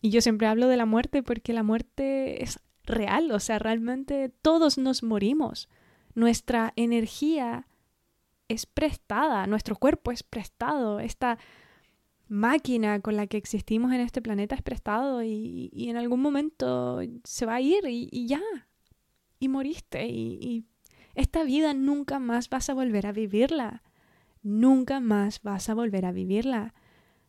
Y 0.04 0.10
yo 0.10 0.20
siempre 0.20 0.46
hablo 0.46 0.68
de 0.68 0.76
la 0.76 0.84
muerte 0.84 1.22
porque 1.22 1.54
la 1.54 1.62
muerte 1.62 2.44
es 2.44 2.60
real, 2.82 3.30
o 3.30 3.40
sea, 3.40 3.58
realmente 3.58 4.28
todos 4.28 4.76
nos 4.76 5.02
morimos. 5.02 5.70
Nuestra 6.14 6.74
energía 6.76 7.66
es 8.48 8.66
prestada, 8.66 9.46
nuestro 9.46 9.76
cuerpo 9.76 10.12
es 10.12 10.22
prestado, 10.22 11.00
esta 11.00 11.38
máquina 12.28 13.00
con 13.00 13.16
la 13.16 13.26
que 13.26 13.38
existimos 13.38 13.94
en 13.94 14.02
este 14.02 14.20
planeta 14.20 14.54
es 14.54 14.60
prestado 14.60 15.22
y, 15.22 15.70
en 15.74 15.96
algún 15.96 16.20
momento 16.20 17.00
se 17.24 17.46
va 17.46 17.54
a 17.54 17.60
ir 17.62 17.86
y, 17.88 18.26
ya, 18.26 18.42
y 19.40 19.48
moriste 19.48 20.06
y, 20.06 20.38
y 20.38 20.64
esta 21.14 21.44
vida 21.44 21.72
nunca 21.72 22.18
más 22.18 22.50
vas 22.50 22.68
a 22.68 22.74
volver 22.74 23.06
a 23.06 23.12
vivirla, 23.12 23.82
nunca 24.42 25.00
más 25.00 25.42
vas 25.42 25.70
a 25.70 25.74
volver 25.74 26.04
a 26.04 26.12
vivirla, 26.12 26.74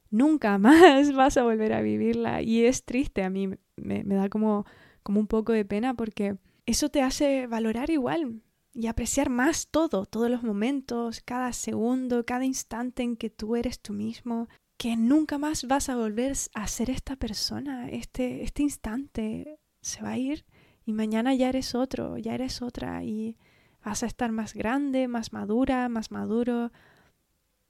nunca 0.10 0.58
más 0.60 1.14
vas 1.14 1.38
a 1.38 1.44
volver 1.44 1.74
a 1.74 1.82
vivirla. 1.82 2.42
Y 2.42 2.66
es 2.66 2.84
triste, 2.84 3.24
a 3.24 3.30
mí 3.30 3.50
me, 3.76 4.04
da 4.04 4.30
como, 4.30 4.66
como 5.04 5.20
un 5.20 5.28
poco 5.28 5.54
de 5.54 5.66
pena 5.66 5.94
porque 5.94 6.38
eso 6.66 6.90
te 6.90 7.02
hace 7.02 7.48
valorar 7.48 7.90
igual 7.90 8.42
y 8.74 8.88
apreciar 8.88 9.30
más 9.30 9.68
todo, 9.68 10.06
todos 10.06 10.30
los 10.30 10.44
momentos, 10.44 11.22
cada 11.22 11.54
segundo, 11.54 12.26
cada 12.26 12.46
instante 12.46 13.04
en 13.04 13.16
que 13.16 13.30
tú 13.30 13.56
eres 13.56 13.80
tú 13.80 13.94
mismo, 13.94 14.50
que 14.78 14.98
nunca 14.98 15.38
más 15.38 15.66
vas 15.66 15.88
a 15.90 15.96
volver 15.96 16.34
a 16.54 16.68
ser 16.68 16.90
esta 16.90 17.16
persona, 17.16 17.88
este, 17.90 18.44
este 18.44 18.64
instante 18.64 19.60
se 19.82 20.02
va 20.02 20.12
a 20.12 20.18
ir 20.18 20.46
y 20.86 20.92
mañana 20.92 21.34
ya 21.34 21.50
eres 21.50 21.74
otro, 21.74 22.18
ya 22.18 22.36
eres 22.36 22.62
otra 22.62 23.04
y 23.04 23.38
vas 23.84 24.04
a 24.04 24.08
estar 24.08 24.32
más 24.32 24.54
grande, 24.54 25.08
más 25.08 25.32
madura, 25.32 25.88
más 25.88 26.12
maduro, 26.12 26.72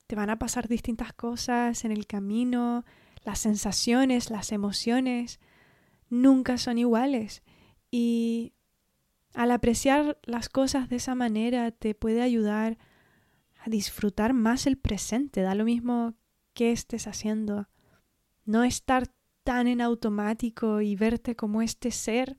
te 0.08 0.16
van 0.16 0.30
a 0.30 0.40
pasar 0.40 0.68
distintas 0.68 1.14
cosas 1.14 1.86
en 1.86 1.92
el 1.92 2.08
camino, 2.08 2.86
las 3.24 3.40
sensaciones, 3.40 4.30
las 4.30 4.52
emociones 4.52 5.40
nunca 6.10 6.58
son 6.58 6.78
iguales 6.78 7.44
y 7.90 8.54
al 9.34 9.52
apreciar 9.52 10.20
las 10.24 10.50
cosas 10.50 10.90
de 10.90 10.98
esa 10.98 11.16
manera 11.16 11.72
te 11.72 11.96
puede 11.96 12.22
ayudar 12.22 12.78
a 13.64 13.70
disfrutar 13.70 14.34
más 14.34 14.68
el 14.68 14.78
presente, 14.78 15.42
da 15.42 15.56
lo 15.56 15.66
mismo 15.66 16.14
que 16.54 16.72
estés 16.72 17.08
haciendo. 17.08 17.68
No 18.46 18.64
estar 18.64 19.12
tan 19.44 19.68
en 19.68 19.82
automático 19.82 20.82
y 20.82 20.96
verte 20.96 21.36
como 21.36 21.62
este 21.62 21.92
ser 21.92 22.38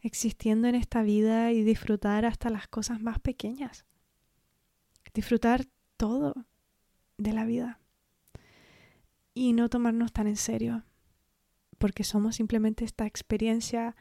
existiendo 0.00 0.66
en 0.66 0.74
esta 0.74 1.02
vida 1.02 1.52
y 1.52 1.62
disfrutar 1.62 2.24
hasta 2.24 2.50
las 2.50 2.68
cosas 2.68 3.00
más 3.00 3.18
pequeñas. 3.18 3.84
Disfrutar 5.14 5.66
todo 5.96 6.46
de 7.18 7.32
la 7.32 7.44
vida. 7.44 7.80
Y 9.34 9.52
no 9.52 9.68
tomarnos 9.68 10.12
tan 10.12 10.26
en 10.26 10.36
serio, 10.36 10.84
porque 11.78 12.04
somos 12.04 12.36
simplemente 12.36 12.84
esta 12.84 13.06
experiencia 13.06 13.96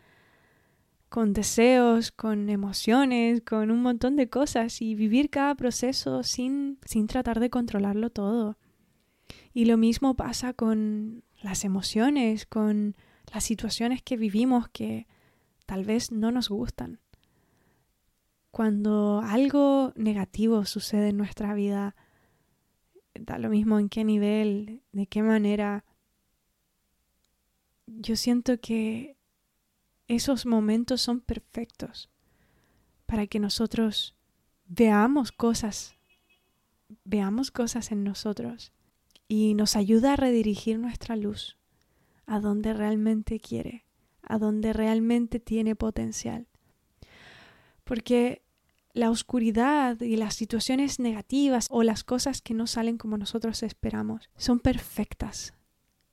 con 1.09 1.33
deseos, 1.33 2.11
con 2.11 2.49
emociones, 2.49 3.41
con 3.41 3.71
un 3.71 3.81
montón 3.81 4.15
de 4.15 4.29
cosas 4.29 4.81
y 4.81 4.95
vivir 4.95 5.29
cada 5.29 5.55
proceso 5.55 6.23
sin, 6.23 6.79
sin 6.85 7.07
tratar 7.07 7.39
de 7.39 7.49
controlarlo 7.49 8.09
todo. 8.09 8.57
Y 9.53 9.65
lo 9.65 9.77
mismo 9.77 10.15
pasa 10.15 10.53
con 10.53 11.23
las 11.41 11.63
emociones, 11.63 12.45
con 12.45 12.95
las 13.33 13.43
situaciones 13.43 14.01
que 14.01 14.17
vivimos 14.17 14.67
que 14.69 15.07
tal 15.65 15.85
vez 15.85 16.11
no 16.11 16.31
nos 16.31 16.49
gustan. 16.49 16.99
Cuando 18.51 19.21
algo 19.23 19.93
negativo 19.95 20.65
sucede 20.65 21.09
en 21.09 21.17
nuestra 21.17 21.53
vida, 21.53 21.95
da 23.19 23.37
lo 23.37 23.49
mismo 23.49 23.79
en 23.79 23.89
qué 23.89 24.03
nivel, 24.03 24.81
de 24.91 25.07
qué 25.07 25.23
manera, 25.23 25.85
yo 27.87 28.15
siento 28.15 28.59
que 28.59 29.17
esos 30.07 30.45
momentos 30.45 31.01
son 31.01 31.21
perfectos 31.21 32.09
para 33.05 33.27
que 33.27 33.39
nosotros 33.39 34.15
veamos 34.67 35.31
cosas, 35.31 35.95
veamos 37.03 37.51
cosas 37.51 37.91
en 37.91 38.03
nosotros 38.03 38.71
y 39.27 39.53
nos 39.53 39.75
ayuda 39.75 40.13
a 40.13 40.17
redirigir 40.17 40.79
nuestra 40.79 41.15
luz 41.15 41.57
a 42.25 42.39
donde 42.39 42.73
realmente 42.73 43.39
quiere, 43.39 43.85
a 44.21 44.37
donde 44.37 44.73
realmente 44.73 45.39
tiene 45.39 45.75
potencial. 45.75 46.47
Porque 47.83 48.44
la 48.95 49.09
oscuridad 49.11 49.99
y 49.99 50.15
las 50.15 50.35
situaciones 50.35 50.99
negativas 50.99 51.67
o 51.69 51.83
las 51.83 52.05
cosas 52.05 52.41
que 52.41 52.53
no 52.53 52.65
salen 52.65 52.97
como 52.97 53.17
nosotros 53.17 53.61
esperamos 53.61 54.29
son 54.37 54.59
perfectas, 54.59 55.53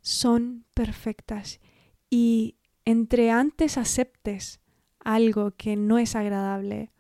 son 0.01 0.65
perfectas. 0.75 1.61
Y 2.11 2.57
entre 2.85 3.31
antes 3.31 3.79
aceptes 3.79 4.61
algo 4.99 5.53
que 5.53 5.77
no 5.77 5.99
es 5.99 6.17
agradable 6.17 6.91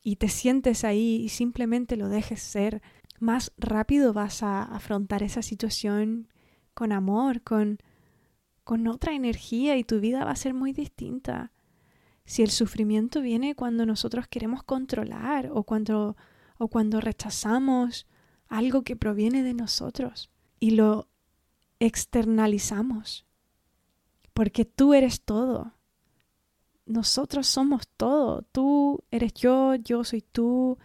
y 0.00 0.16
te 0.16 0.28
sientes 0.28 0.84
ahí 0.84 1.16
y 1.16 1.28
simplemente 1.28 1.96
lo 1.96 2.08
dejes 2.08 2.40
ser, 2.40 2.80
más 3.18 3.52
rápido 3.58 4.12
vas 4.12 4.44
a 4.44 4.62
afrontar 4.62 5.24
esa 5.24 5.42
situación 5.42 6.28
con 6.72 6.92
amor, 6.92 7.42
con, 7.42 7.78
con 8.62 8.86
otra 8.86 9.12
energía 9.12 9.76
y 9.76 9.82
tu 9.82 9.98
vida 9.98 10.24
va 10.24 10.30
a 10.30 10.36
ser 10.36 10.54
muy 10.54 10.72
distinta. 10.72 11.50
Si 12.24 12.42
el 12.42 12.50
sufrimiento 12.50 13.20
viene 13.20 13.54
cuando 13.54 13.86
nosotros 13.86 14.28
queremos 14.28 14.62
controlar 14.62 15.50
o 15.52 15.64
cuando, 15.64 16.16
o 16.58 16.68
cuando 16.68 17.00
rechazamos 17.00 18.06
algo 18.48 18.82
que 18.82 18.96
proviene 18.96 19.42
de 19.42 19.54
nosotros 19.54 20.30
y 20.60 20.72
lo 20.72 21.08
externalizamos, 21.80 23.26
porque 24.32 24.64
tú 24.64 24.94
eres 24.94 25.22
todo. 25.22 25.72
Nosotros 26.86 27.46
somos 27.46 27.88
todo. 27.96 28.42
Tú 28.42 29.04
eres 29.10 29.34
yo, 29.34 29.74
yo 29.76 30.04
soy 30.04 30.22
tú. 30.22 30.78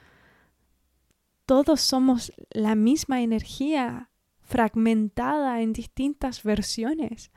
Todos 1.46 1.82
somos 1.82 2.34
la 2.52 2.76
misma 2.76 3.22
energía 3.22 4.10
fragmentada 4.42 5.62
en 5.62 5.74
distintas 5.74 6.44
versiones. 6.44 7.32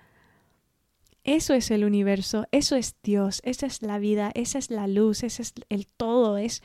Eso 1.30 1.54
es 1.54 1.70
el 1.70 1.84
universo, 1.84 2.48
eso 2.50 2.74
es 2.74 2.96
Dios, 3.04 3.40
esa 3.44 3.64
es 3.64 3.82
la 3.82 4.00
vida, 4.00 4.32
esa 4.34 4.58
es 4.58 4.68
la 4.68 4.88
luz, 4.88 5.22
ese 5.22 5.42
es 5.42 5.54
el 5.68 5.86
todo, 5.86 6.38
es 6.38 6.60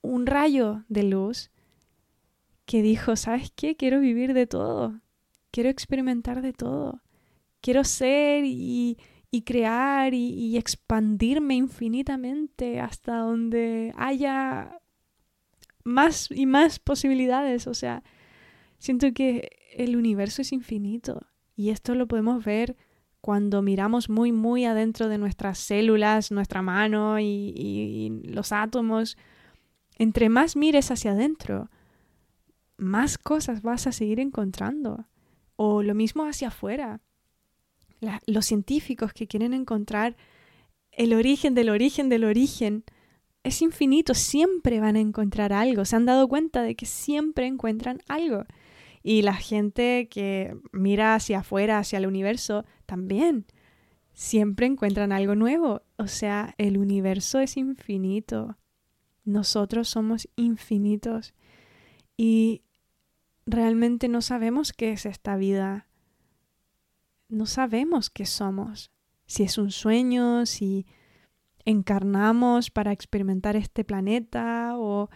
un 0.00 0.24
rayo 0.24 0.84
de 0.88 1.02
luz 1.02 1.50
que 2.64 2.80
dijo, 2.80 3.14
¿sabes 3.14 3.52
qué? 3.54 3.76
Quiero 3.76 4.00
vivir 4.00 4.32
de 4.32 4.46
todo, 4.46 5.02
quiero 5.50 5.68
experimentar 5.68 6.40
de 6.40 6.54
todo, 6.54 7.02
quiero 7.60 7.84
ser 7.84 8.44
y, 8.46 8.96
crear 9.44 10.14
y, 10.14 10.30
y 10.30 10.56
expandirme 10.56 11.56
infinitamente 11.56 12.80
hasta 12.80 13.18
donde 13.18 13.92
haya 13.98 14.80
más 15.84 16.30
y 16.30 16.46
más 16.46 16.78
posibilidades, 16.78 17.66
o 17.66 17.74
sea, 17.74 18.02
siento 18.78 19.12
que 19.12 19.50
el 19.74 19.94
universo 19.94 20.40
es 20.40 20.52
infinito 20.52 21.26
y 21.54 21.68
esto 21.68 21.94
lo 21.94 22.06
podemos 22.06 22.42
ver 22.42 22.78
cuando 23.26 23.60
miramos 23.60 24.08
muy, 24.08 24.30
muy 24.30 24.66
adentro 24.66 25.08
de 25.08 25.18
nuestras 25.18 25.58
células, 25.58 26.30
nuestra 26.30 26.62
mano 26.62 27.18
y, 27.18 28.22
los 28.22 28.52
átomos, 28.52 29.18
entre 29.98 30.28
más 30.28 30.54
mires 30.54 30.92
hacia 30.92 31.10
adentro, 31.10 31.68
más 32.76 33.18
cosas 33.18 33.62
vas 33.62 33.88
a 33.88 33.90
seguir 33.90 34.20
encontrando. 34.20 35.08
O 35.56 35.82
lo 35.82 35.92
mismo 35.92 36.22
hacia 36.22 36.48
afuera. 36.48 37.00
los 38.26 38.46
científicos 38.46 39.12
que 39.12 39.26
quieren 39.26 39.54
encontrar 39.54 40.16
el 40.92 41.12
origen 41.12 41.56
del 41.56 41.70
origen 41.70 42.08
del 42.08 42.22
origen 42.22 42.84
es 43.42 43.60
infinito, 43.60 44.14
siempre 44.14 44.78
van 44.78 44.94
a 44.94 45.00
encontrar 45.00 45.52
algo. 45.52 45.84
Se 45.84 45.96
han 45.96 46.06
dado 46.06 46.28
cuenta 46.28 46.62
de 46.62 46.76
que 46.76 46.86
siempre 46.86 47.48
encuentran 47.48 48.02
algo. 48.06 48.44
Y 49.08 49.22
la 49.22 49.34
gente 49.34 50.08
que 50.10 50.58
mira 50.72 51.14
hacia 51.14 51.38
afuera, 51.38 51.78
hacia 51.78 51.98
el 51.98 52.08
universo, 52.08 52.64
también 52.86 53.46
siempre 54.12 54.66
encuentran 54.66 55.12
algo 55.12 55.36
nuevo. 55.36 55.82
O 55.96 56.08
sea, 56.08 56.56
el 56.58 56.76
universo 56.76 57.38
es 57.38 57.56
infinito. 57.56 58.58
Nosotros 59.24 59.88
somos 59.88 60.28
infinitos. 60.34 61.34
Y 62.16 62.64
realmente 63.46 64.08
no 64.08 64.22
sabemos 64.22 64.72
qué 64.72 64.90
es 64.90 65.06
esta 65.06 65.36
vida. 65.36 65.86
No 67.28 67.46
sabemos 67.46 68.10
qué 68.10 68.26
somos. 68.26 68.90
Si 69.26 69.44
es 69.44 69.56
un 69.56 69.70
sueño, 69.70 70.46
si 70.46 70.84
encarnamos 71.64 72.72
para 72.72 72.90
experimentar 72.90 73.54
este 73.54 73.84
planeta 73.84 74.72
o 74.76 75.10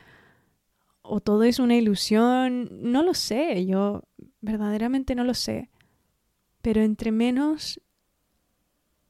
o 1.10 1.20
todo 1.20 1.42
es 1.42 1.58
una 1.58 1.76
ilusión, 1.76 2.68
no 2.70 3.02
lo 3.02 3.14
sé, 3.14 3.66
yo 3.66 4.04
verdaderamente 4.40 5.16
no 5.16 5.24
lo 5.24 5.34
sé. 5.34 5.68
Pero 6.62 6.82
entre 6.82 7.10
menos 7.10 7.80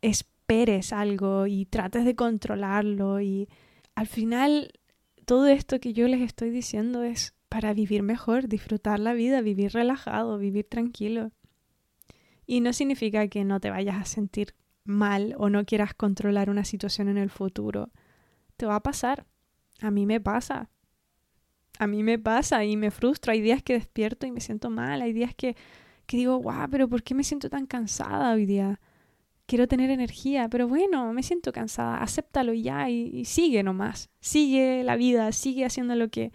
esperes 0.01 0.95
algo 0.95 1.47
y 1.47 1.67
trates 1.67 2.07
de 2.07 2.17
controlarlo 2.17 3.21
y 3.21 3.49
al 3.95 4.07
final 4.07 4.73
todo 5.27 5.47
esto 5.47 5.79
que 5.79 5.93
yo 5.93 6.09
les 6.09 6.23
estoy 6.23 6.49
diciendo 6.49 7.03
es 7.03 7.35
para 7.51 7.75
vivir 7.75 8.03
mejor, 8.03 8.49
disfrutar 8.49 8.99
la 8.99 9.13
vida, 9.13 9.43
vivir 9.43 9.73
relajado, 9.73 10.39
vivir 10.39 10.67
tranquilo. 10.67 11.33
Y 12.47 12.61
no 12.61 12.73
significa 12.73 13.29
que 13.29 13.45
no 13.45 13.61
te 13.61 13.69
vayas 13.69 14.01
a 14.01 14.07
sentir 14.07 14.55
mal 14.85 15.35
o 15.37 15.51
no 15.51 15.67
quieras 15.67 15.93
controlar 15.93 16.49
una 16.49 16.65
situación 16.65 17.09
en 17.09 17.19
el 17.19 17.29
futuro. 17.29 17.91
Te 18.57 18.65
va 18.65 18.77
a 18.77 18.83
pasar. 18.83 19.27
A 19.81 19.91
mí 19.91 20.07
me 20.07 20.21
pasa 20.21 20.71
a 21.81 21.87
mí 21.87 22.03
me 22.03 22.19
pasa 22.19 22.63
y 22.63 22.77
me 22.77 22.91
frustra. 22.91 23.33
Hay 23.33 23.41
días 23.41 23.63
que 23.63 23.73
despierto 23.73 24.27
y 24.27 24.31
me 24.31 24.43
siento 24.43 24.69
mal. 24.69 25.01
Hay 25.01 25.15
días 25.15 25.35
que, 25.35 25.57
que 26.05 26.19
digo, 26.19 26.37
guau, 26.37 26.69
pero 26.71 26.89
¿por 26.89 27.03
qué 27.03 27.15
me 27.15 27.25
siento 27.25 27.49
tan 27.49 27.65
cansada 27.65 28.35
hoy 28.35 28.45
día? 28.45 28.79
Quiero 29.47 29.67
tener 29.67 29.89
energía, 29.89 30.51
pero 30.51 30.69
bueno, 30.69 31.11
me 31.15 31.23
siento 31.23 31.53
cansada. 31.53 31.97
Acéptalo 32.03 32.53
ya 32.53 32.91
y, 32.91 33.25
sigue 33.25 33.63
nomás. 33.63 34.11
Sigue 34.21 34.85
la 34.85 34.97
vida, 34.97 35.33
sigue 35.33 35.65
haciendo 35.65 35.95
lo 35.95 36.11
que, 36.11 36.33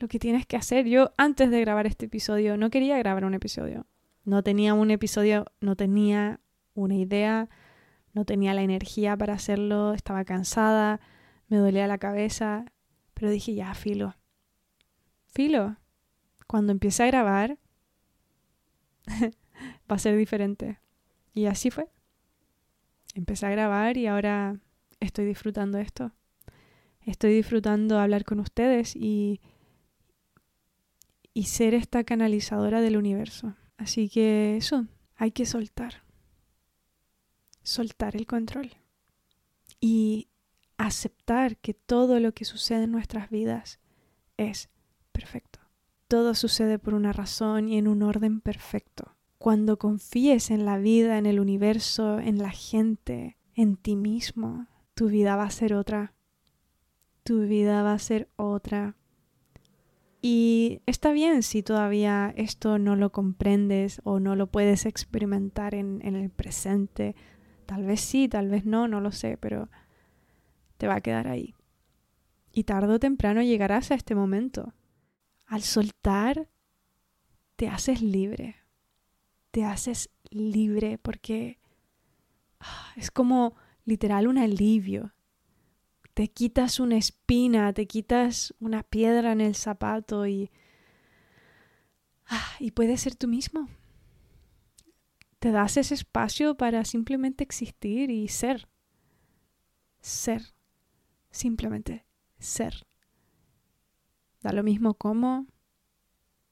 lo 0.00 0.08
que 0.08 0.18
tienes 0.18 0.44
que 0.44 0.56
hacer. 0.56 0.86
Yo 0.86 1.12
antes 1.16 1.52
de 1.52 1.60
grabar 1.60 1.86
este 1.86 2.06
episodio 2.06 2.56
no 2.56 2.68
quería 2.68 2.98
grabar 2.98 3.24
un 3.24 3.34
episodio. 3.34 3.86
No 4.24 4.42
tenía 4.42 4.74
un 4.74 4.90
episodio, 4.90 5.46
no 5.60 5.76
tenía 5.76 6.40
una 6.74 6.96
idea, 6.96 7.48
no 8.12 8.24
tenía 8.24 8.54
la 8.54 8.62
energía 8.62 9.16
para 9.16 9.34
hacerlo, 9.34 9.94
estaba 9.94 10.24
cansada, 10.24 11.00
me 11.46 11.58
dolía 11.58 11.86
la 11.86 11.98
cabeza, 11.98 12.64
pero 13.14 13.30
dije 13.30 13.54
ya, 13.54 13.72
filo, 13.74 14.16
filo, 15.28 15.76
cuando 16.46 16.72
empiece 16.72 17.02
a 17.02 17.06
grabar, 17.06 17.58
va 19.90 19.96
a 19.96 19.98
ser 19.98 20.16
diferente. 20.16 20.80
Y 21.34 21.46
así 21.46 21.70
fue. 21.70 21.88
Empecé 23.14 23.46
a 23.46 23.50
grabar 23.50 23.96
y 23.96 24.06
ahora 24.06 24.58
estoy 25.00 25.24
disfrutando 25.24 25.78
esto. 25.78 26.12
Estoy 27.02 27.32
disfrutando 27.34 27.98
hablar 27.98 28.24
con 28.24 28.40
ustedes 28.40 28.94
y, 28.94 29.40
y 31.32 31.44
ser 31.44 31.74
esta 31.74 32.04
canalizadora 32.04 32.80
del 32.80 32.96
universo. 32.96 33.54
Así 33.76 34.08
que 34.08 34.56
eso, 34.56 34.86
hay 35.16 35.30
que 35.32 35.46
soltar. 35.46 36.02
Soltar 37.62 38.16
el 38.16 38.26
control. 38.26 38.72
Y 39.80 40.28
aceptar 40.76 41.56
que 41.56 41.74
todo 41.74 42.20
lo 42.20 42.32
que 42.32 42.44
sucede 42.44 42.84
en 42.84 42.92
nuestras 42.92 43.30
vidas 43.30 43.80
es 44.36 44.70
perfecto. 45.18 45.58
Todo 46.06 46.34
sucede 46.34 46.78
por 46.78 46.94
una 46.94 47.12
razón 47.12 47.68
y 47.68 47.76
en 47.76 47.88
un 47.88 48.02
orden 48.02 48.40
perfecto. 48.40 49.16
Cuando 49.38 49.76
confíes 49.76 50.52
en 50.52 50.64
la 50.64 50.78
vida, 50.78 51.18
en 51.18 51.26
el 51.26 51.40
universo, 51.40 52.20
en 52.20 52.38
la 52.38 52.50
gente, 52.50 53.36
en 53.54 53.76
ti 53.76 53.96
mismo, 53.96 54.68
tu 54.94 55.08
vida 55.08 55.34
va 55.34 55.42
a 55.42 55.50
ser 55.50 55.74
otra. 55.74 56.14
Tu 57.24 57.40
vida 57.40 57.82
va 57.82 57.94
a 57.94 57.98
ser 57.98 58.28
otra. 58.36 58.94
Y 60.22 60.82
está 60.86 61.10
bien 61.10 61.42
si 61.42 61.64
todavía 61.64 62.32
esto 62.36 62.78
no 62.78 62.94
lo 62.94 63.10
comprendes 63.10 64.00
o 64.04 64.20
no 64.20 64.36
lo 64.36 64.46
puedes 64.46 64.86
experimentar 64.86 65.74
en, 65.74 66.00
en, 66.04 66.14
el 66.14 66.30
presente. 66.30 67.16
Tal 67.66 67.84
vez 67.84 68.00
sí, 68.00 68.28
tal 68.28 68.48
vez 68.48 68.64
no, 68.64 68.86
no 68.86 69.00
lo 69.00 69.10
sé, 69.10 69.36
pero 69.36 69.68
te 70.76 70.86
va 70.86 70.94
a 70.94 71.00
quedar 71.00 71.26
ahí. 71.26 71.54
Y 72.52 72.64
tarde 72.64 72.94
o 72.94 73.00
temprano 73.00 73.42
llegarás 73.42 73.90
a 73.90 73.94
este 73.94 74.14
momento. 74.14 74.72
Al 75.48 75.62
soltar, 75.62 76.48
te 77.56 77.68
haces 77.68 78.02
libre. 78.02 78.56
Te 79.50 79.64
haces 79.64 80.10
libre 80.30 80.98
porque 80.98 81.58
ah, 82.60 82.92
es 82.96 83.10
como 83.10 83.56
literal 83.84 84.28
un 84.28 84.38
alivio. 84.38 85.14
Te 86.14 86.28
quitas 86.28 86.80
una 86.80 86.96
espina, 86.96 87.72
te 87.72 87.86
quitas 87.86 88.54
una 88.60 88.82
piedra 88.82 89.32
en 89.32 89.40
el 89.40 89.54
zapato 89.54 90.26
y, 90.26 90.50
ah, 92.26 92.56
y 92.60 92.70
puedes 92.72 93.00
ser 93.00 93.14
tú 93.16 93.28
mismo. 93.28 93.68
te 95.38 95.52
das 95.52 95.76
ese 95.76 95.94
espacio 95.94 96.56
para 96.56 96.84
simplemente 96.84 97.44
existir 97.44 98.10
y 98.10 98.28
ser. 98.28 98.68
Ser. 100.00 100.42
Simplemente 101.30 102.04
ser. 102.38 102.87
Da 104.40 104.52
lo 104.52 104.62
mismo 104.62 104.94
cómo, 104.94 105.46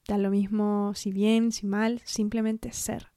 da 0.07 0.17
lo 0.17 0.29
mismo 0.29 0.93
si 0.95 1.11
bien, 1.11 1.51
si 1.51 1.65
mal, 1.65 2.01
simplemente 2.05 2.71
ser. 2.71 3.11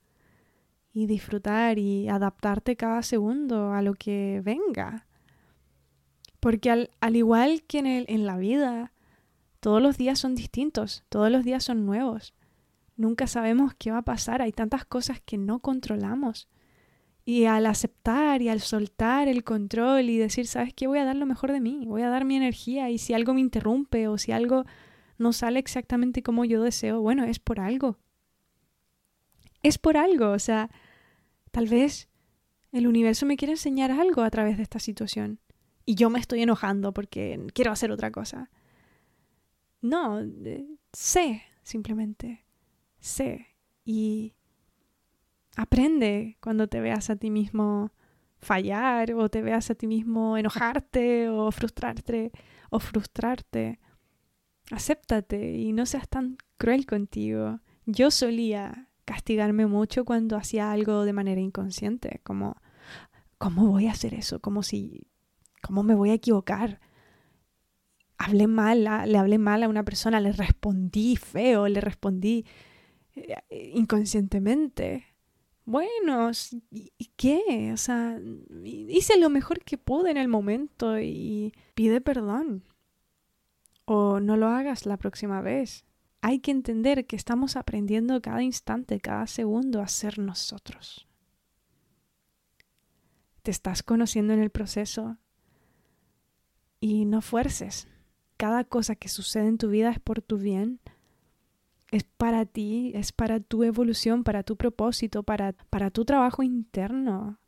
Y 0.92 1.06
disfrutar 1.06 1.78
y 1.78 2.08
adaptarte 2.08 2.76
cada 2.76 3.02
segundo 3.02 3.72
a 3.72 3.82
lo 3.82 3.94
que 3.94 4.40
venga. 4.44 5.06
Porque 6.40 6.70
al, 6.70 6.90
al 7.00 7.16
igual 7.16 7.62
que 7.62 7.78
en, 7.78 7.86
el, 7.86 8.04
en 8.08 8.26
la 8.26 8.36
vida, 8.36 8.92
todos 9.60 9.82
los 9.82 9.98
días 9.98 10.18
son 10.18 10.34
distintos, 10.34 11.04
todos 11.08 11.30
los 11.30 11.44
días 11.44 11.62
son 11.62 11.86
nuevos. 11.86 12.34
Nunca 12.96 13.26
sabemos 13.26 13.74
qué 13.78 13.90
va 13.90 13.98
a 13.98 14.02
pasar, 14.02 14.42
hay 14.42 14.52
tantas 14.52 14.84
cosas 14.84 15.20
que 15.20 15.38
no 15.38 15.60
controlamos. 15.60 16.48
Y 17.30 17.44
al 17.44 17.66
aceptar 17.66 18.42
y 18.42 18.48
al 18.48 18.60
soltar 18.60 19.28
el 19.28 19.44
control 19.44 20.10
y 20.10 20.18
decir, 20.18 20.48
¿sabes 20.48 20.74
qué? 20.74 20.88
Voy 20.88 20.98
a 20.98 21.04
dar 21.04 21.14
lo 21.14 21.26
mejor 21.26 21.52
de 21.52 21.60
mí, 21.60 21.84
voy 21.86 22.02
a 22.02 22.08
dar 22.08 22.24
mi 22.24 22.34
energía 22.34 22.90
y 22.90 22.98
si 22.98 23.14
algo 23.14 23.34
me 23.34 23.40
interrumpe 23.40 24.08
o 24.08 24.18
si 24.18 24.32
algo 24.32 24.64
no 25.16 25.32
sale 25.32 25.60
exactamente 25.60 26.24
como 26.24 26.44
yo 26.44 26.60
deseo, 26.60 27.00
bueno, 27.00 27.22
es 27.22 27.38
por 27.38 27.60
algo. 27.60 27.98
Es 29.62 29.78
por 29.78 29.96
algo, 29.96 30.32
o 30.32 30.40
sea, 30.40 30.70
tal 31.52 31.68
vez 31.68 32.08
el 32.72 32.88
universo 32.88 33.26
me 33.26 33.36
quiere 33.36 33.52
enseñar 33.52 33.92
algo 33.92 34.22
a 34.22 34.30
través 34.30 34.56
de 34.56 34.64
esta 34.64 34.80
situación 34.80 35.38
y 35.86 35.94
yo 35.94 36.10
me 36.10 36.18
estoy 36.18 36.42
enojando 36.42 36.92
porque 36.92 37.46
quiero 37.54 37.70
hacer 37.70 37.92
otra 37.92 38.10
cosa. 38.10 38.50
No, 39.82 40.20
sé, 40.92 41.44
simplemente, 41.62 42.44
sé. 42.98 43.46
Y 43.84 44.34
aprende 45.56 46.36
cuando 46.40 46.68
te 46.68 46.80
veas 46.80 47.10
a 47.10 47.16
ti 47.16 47.30
mismo 47.30 47.92
fallar 48.38 49.12
o 49.14 49.28
te 49.28 49.42
veas 49.42 49.70
a 49.70 49.74
ti 49.74 49.86
mismo 49.86 50.36
enojarte 50.36 51.28
o 51.28 51.50
frustrarte 51.52 52.32
o 52.70 52.78
frustrarte. 52.80 53.78
Acéptate 54.70 55.56
y 55.56 55.72
no 55.72 55.86
seas 55.86 56.08
tan 56.08 56.38
cruel 56.56 56.86
contigo. 56.86 57.60
Yo 57.86 58.10
solía 58.10 58.88
castigarme 59.04 59.66
mucho 59.66 60.04
cuando 60.04 60.36
hacía 60.36 60.70
algo 60.70 61.04
de 61.04 61.12
manera 61.12 61.40
inconsciente, 61.40 62.20
como 62.22 62.56
¿cómo 63.38 63.66
voy 63.66 63.88
a 63.88 63.92
hacer 63.92 64.14
eso? 64.14 64.40
Como 64.40 64.62
si 64.62 65.08
¿cómo 65.62 65.82
me 65.82 65.94
voy 65.94 66.10
a 66.10 66.14
equivocar? 66.14 66.80
hablé 68.20 68.46
mal, 68.46 68.84
le 68.84 69.18
hablé 69.18 69.38
mal 69.38 69.62
a 69.62 69.68
una 69.68 69.82
persona, 69.82 70.20
le 70.20 70.32
respondí 70.32 71.16
feo, 71.16 71.68
le 71.68 71.80
respondí 71.80 72.44
eh, 73.14 73.72
inconscientemente. 73.74 75.06
Bueno, 75.70 76.32
¿y 76.72 77.12
qué? 77.16 77.70
O 77.72 77.76
sea, 77.76 78.20
hice 78.64 79.16
lo 79.18 79.30
mejor 79.30 79.60
que 79.60 79.78
pude 79.78 80.10
en 80.10 80.16
el 80.16 80.26
momento 80.26 80.98
y 80.98 81.52
pide 81.76 82.00
perdón. 82.00 82.64
O 83.84 84.18
no 84.18 84.36
lo 84.36 84.48
hagas 84.48 84.84
la 84.84 84.96
próxima 84.96 85.40
vez. 85.40 85.84
Hay 86.22 86.40
que 86.40 86.50
entender 86.50 87.06
que 87.06 87.14
estamos 87.14 87.54
aprendiendo 87.54 88.20
cada 88.20 88.42
instante, 88.42 88.98
cada 88.98 89.28
segundo 89.28 89.80
a 89.80 89.86
ser 89.86 90.18
nosotros. 90.18 91.06
Te 93.44 93.52
estás 93.52 93.84
conociendo 93.84 94.32
en 94.32 94.40
el 94.40 94.50
proceso 94.50 95.18
y 96.80 97.04
no 97.04 97.22
fuerces 97.22 97.86
cada 98.36 98.64
cosa 98.64 98.96
que 98.96 99.08
sucede 99.08 99.46
en 99.46 99.58
tu 99.58 99.68
vida 99.68 99.92
es 99.92 100.00
por 100.00 100.20
tu 100.20 100.36
bien, 100.36 100.80
es 101.90 102.04
para 102.04 102.46
ti, 102.46 102.92
es 102.94 103.12
para 103.12 103.40
tu 103.40 103.64
evolución, 103.64 104.22
para 104.22 104.42
tu 104.42 104.56
propósito, 104.56 105.22
para, 105.22 105.52
para 105.70 105.90
tu 105.90 106.04
trabajo 106.04 106.42
interno, 106.42 107.40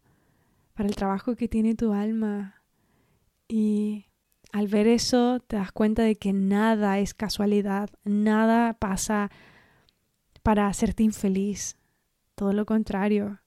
para 0.75 0.89
el 0.89 0.97
trabajo 0.97 1.37
que 1.37 1.49
tiene 1.49 1.75
tu 1.75 1.93
alma. 1.93 2.63
Y 3.49 4.07
al 4.53 4.67
ver 4.67 4.89
eso 4.89 5.41
te 5.41 5.57
das 5.57 5.73
cuenta 5.73 6.03
de 6.03 6.17
que 6.17 6.33
nada 6.33 6.99
es 6.99 7.15
casualidad, 7.15 7.91
nada 8.05 8.75
pasa 8.75 9.31
para 10.43 10.67
hacerte 10.67 11.05
infeliz, 11.05 11.79
todo 12.35 12.53
lo 12.53 12.67
contrario, 12.67 13.41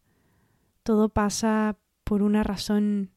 todo 0.83 1.09
pasa 1.09 1.77
por 2.05 2.21
una 2.21 2.43
razón 2.43 3.11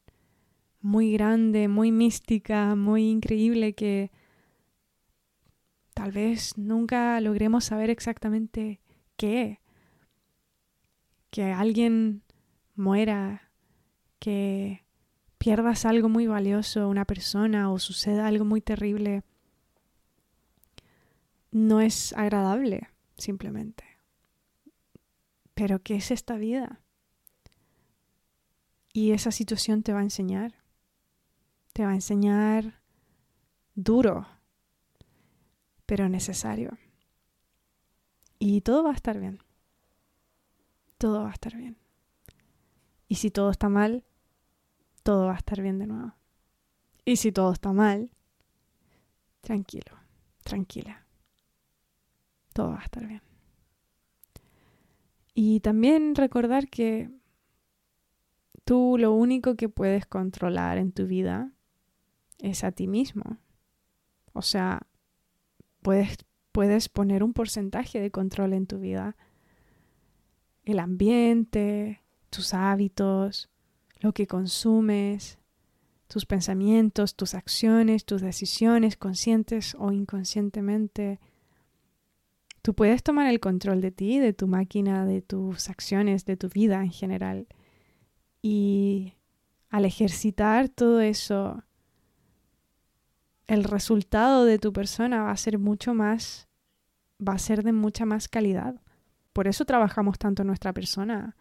muy 0.81 1.13
grande, 1.13 1.67
muy 1.67 1.91
mística, 1.91 2.75
muy 2.75 3.09
increíble 3.09 3.73
que 3.73 4.11
tal 5.99 6.13
vez 6.13 6.57
nunca 6.57 7.19
logremos 7.19 7.65
saber 7.65 7.89
exactamente 7.89 8.79
qué. 9.17 9.59
Que 11.29 11.51
alguien 11.51 12.23
muera, 12.73 13.51
que 14.17 14.85
pierdas 15.37 15.83
algo 15.83 16.07
muy 16.07 16.25
valioso, 16.25 16.87
una 16.87 17.03
persona, 17.03 17.69
o 17.69 17.79
suceda 17.79 18.27
algo 18.27 18.45
muy 18.45 18.61
terrible, 18.61 19.23
no 21.51 21.81
es 21.81 22.13
agradable, 22.13 22.87
simplemente. 23.17 23.83
Pero 25.53 25.83
¿qué 25.83 25.95
es 25.97 26.11
esta 26.11 26.37
vida? 26.37 26.79
Y 28.93 29.11
esa 29.11 29.31
situación 29.31 29.83
te 29.83 29.91
va 29.91 29.99
a 29.99 30.03
enseñar. 30.03 30.53
Te 31.73 31.83
va 31.83 31.91
a 31.91 31.95
enseñar 31.95 32.79
duro 33.75 34.38
pero 35.89 36.07
necesario. 36.07 36.77
Y 38.37 38.61
todo 38.61 38.83
va 38.83 38.91
a 38.91 38.93
estar 38.93 39.19
bien. 39.19 39.39
Todo 40.99 41.23
va 41.23 41.29
a 41.29 41.33
estar 41.33 41.57
bien. 41.57 41.77
Y 43.07 43.15
si 43.15 43.31
todo 43.31 43.49
está 43.49 43.69
mal, 43.69 44.05
todo 45.01 45.25
va 45.25 45.33
a 45.33 45.37
estar 45.37 45.59
bien 45.63 45.79
de 45.79 45.87
nuevo. 45.87 46.13
Y 47.05 47.15
si 47.15 47.31
todo 47.31 47.51
está 47.51 47.73
mal, 47.73 48.11
tranquilo, 49.41 49.97
tranquila. 50.43 51.07
Todo 52.53 52.69
va 52.69 52.81
a 52.81 52.83
estar 52.83 53.07
bien. 53.07 53.23
Y 55.33 55.59
también 55.61 56.13
recordar 56.13 56.69
que 56.69 57.09
tú 58.63 58.97
lo 58.99 59.11
único 59.11 59.55
que 59.55 59.69
puedes 59.69 60.05
controlar 60.05 60.77
en 60.77 60.91
tu 60.91 61.07
vida 61.07 61.51
es 62.37 62.63
a 62.63 62.71
ti 62.71 62.85
mismo. 62.85 63.39
O 64.33 64.43
sea, 64.43 64.85
puedes, 65.81 66.17
puedes 66.51 66.89
poner 66.89 67.23
un 67.23 67.33
porcentaje 67.33 67.99
de 67.99 68.11
control 68.11 68.53
en 68.53 68.67
tu 68.67 68.79
vida. 68.79 69.15
El 70.65 70.79
ambiente, 70.79 72.01
tus 72.29 72.53
hábitos, 72.53 73.49
lo 73.99 74.13
que 74.13 74.27
consumes, 74.27 75.39
tus 76.07 76.25
pensamientos, 76.25 77.15
tus 77.15 77.35
acciones, 77.35 78.05
tus 78.05 78.21
decisiones, 78.21 78.97
conscientes 78.97 79.75
o 79.77 79.91
inconscientemente. 79.91 81.19
Tú 82.61 82.73
puedes 82.73 83.03
tomar 83.03 83.27
el 83.27 83.39
control 83.39 83.79
de 83.79 83.91
ti, 83.91 84.19
de 84.19 84.33
tu 84.33 84.47
máquina, 84.47 85.05
de 85.05 85.21
tus 85.21 85.69
acciones, 85.69 86.25
de 86.25 86.35
tu 86.35 86.49
vida 86.49 86.81
en 86.83 86.91
general. 86.91 87.47
Y 88.41 89.13
al 89.69 89.85
ejercitar 89.85 90.69
todo 90.69 90.99
eso 91.01 91.63
el 93.49 93.63
resultado 93.63 94.45
de 94.45 94.59
tu 94.59 94.71
persona 94.71 95.23
va 95.23 95.31
a 95.31 95.37
ser 95.37 95.57
mucho 95.57 95.95
más, 95.95 96.47
va 97.19 97.33
a 97.33 97.39
ser 97.39 97.63
de 97.63 97.73
mucha 97.73 98.05
más 98.05 98.27
calidad. 98.27 98.79
Por 99.33 99.47
eso 99.47 99.65
trabajamos 99.65 100.19
tanto 100.19 100.43
en 100.43 100.47
nuestra 100.47 100.71
persona. 100.71 101.35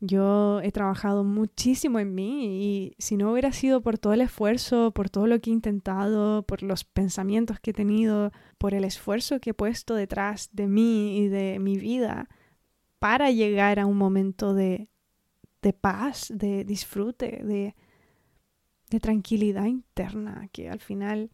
Yo 0.00 0.60
he 0.62 0.72
trabajado 0.72 1.22
muchísimo 1.22 2.00
en 2.00 2.16
mí 2.16 2.64
y 2.64 2.96
si 2.98 3.16
no 3.16 3.30
hubiera 3.30 3.52
sido 3.52 3.80
por 3.80 3.96
todo 3.96 4.12
el 4.12 4.22
esfuerzo, 4.22 4.90
por 4.90 5.08
todo 5.08 5.28
lo 5.28 5.40
que 5.40 5.50
he 5.50 5.52
intentado, 5.52 6.42
por 6.42 6.64
los 6.64 6.82
pensamientos 6.82 7.60
que 7.60 7.70
he 7.70 7.74
tenido, 7.74 8.32
por 8.58 8.74
el 8.74 8.84
esfuerzo 8.84 9.38
que 9.38 9.50
he 9.50 9.54
puesto 9.54 9.94
detrás 9.94 10.50
de 10.52 10.66
mí 10.66 11.16
y 11.16 11.28
de 11.28 11.58
mi 11.60 11.78
vida 11.78 12.28
para 12.98 13.30
llegar 13.30 13.78
a 13.78 13.86
un 13.86 13.96
momento 13.96 14.52
de, 14.52 14.88
de 15.62 15.72
paz, 15.72 16.32
de 16.34 16.64
disfrute, 16.64 17.40
de, 17.44 17.76
de 18.90 19.00
tranquilidad 19.00 19.66
interna, 19.66 20.48
que 20.52 20.68
al 20.68 20.80
final 20.80 21.30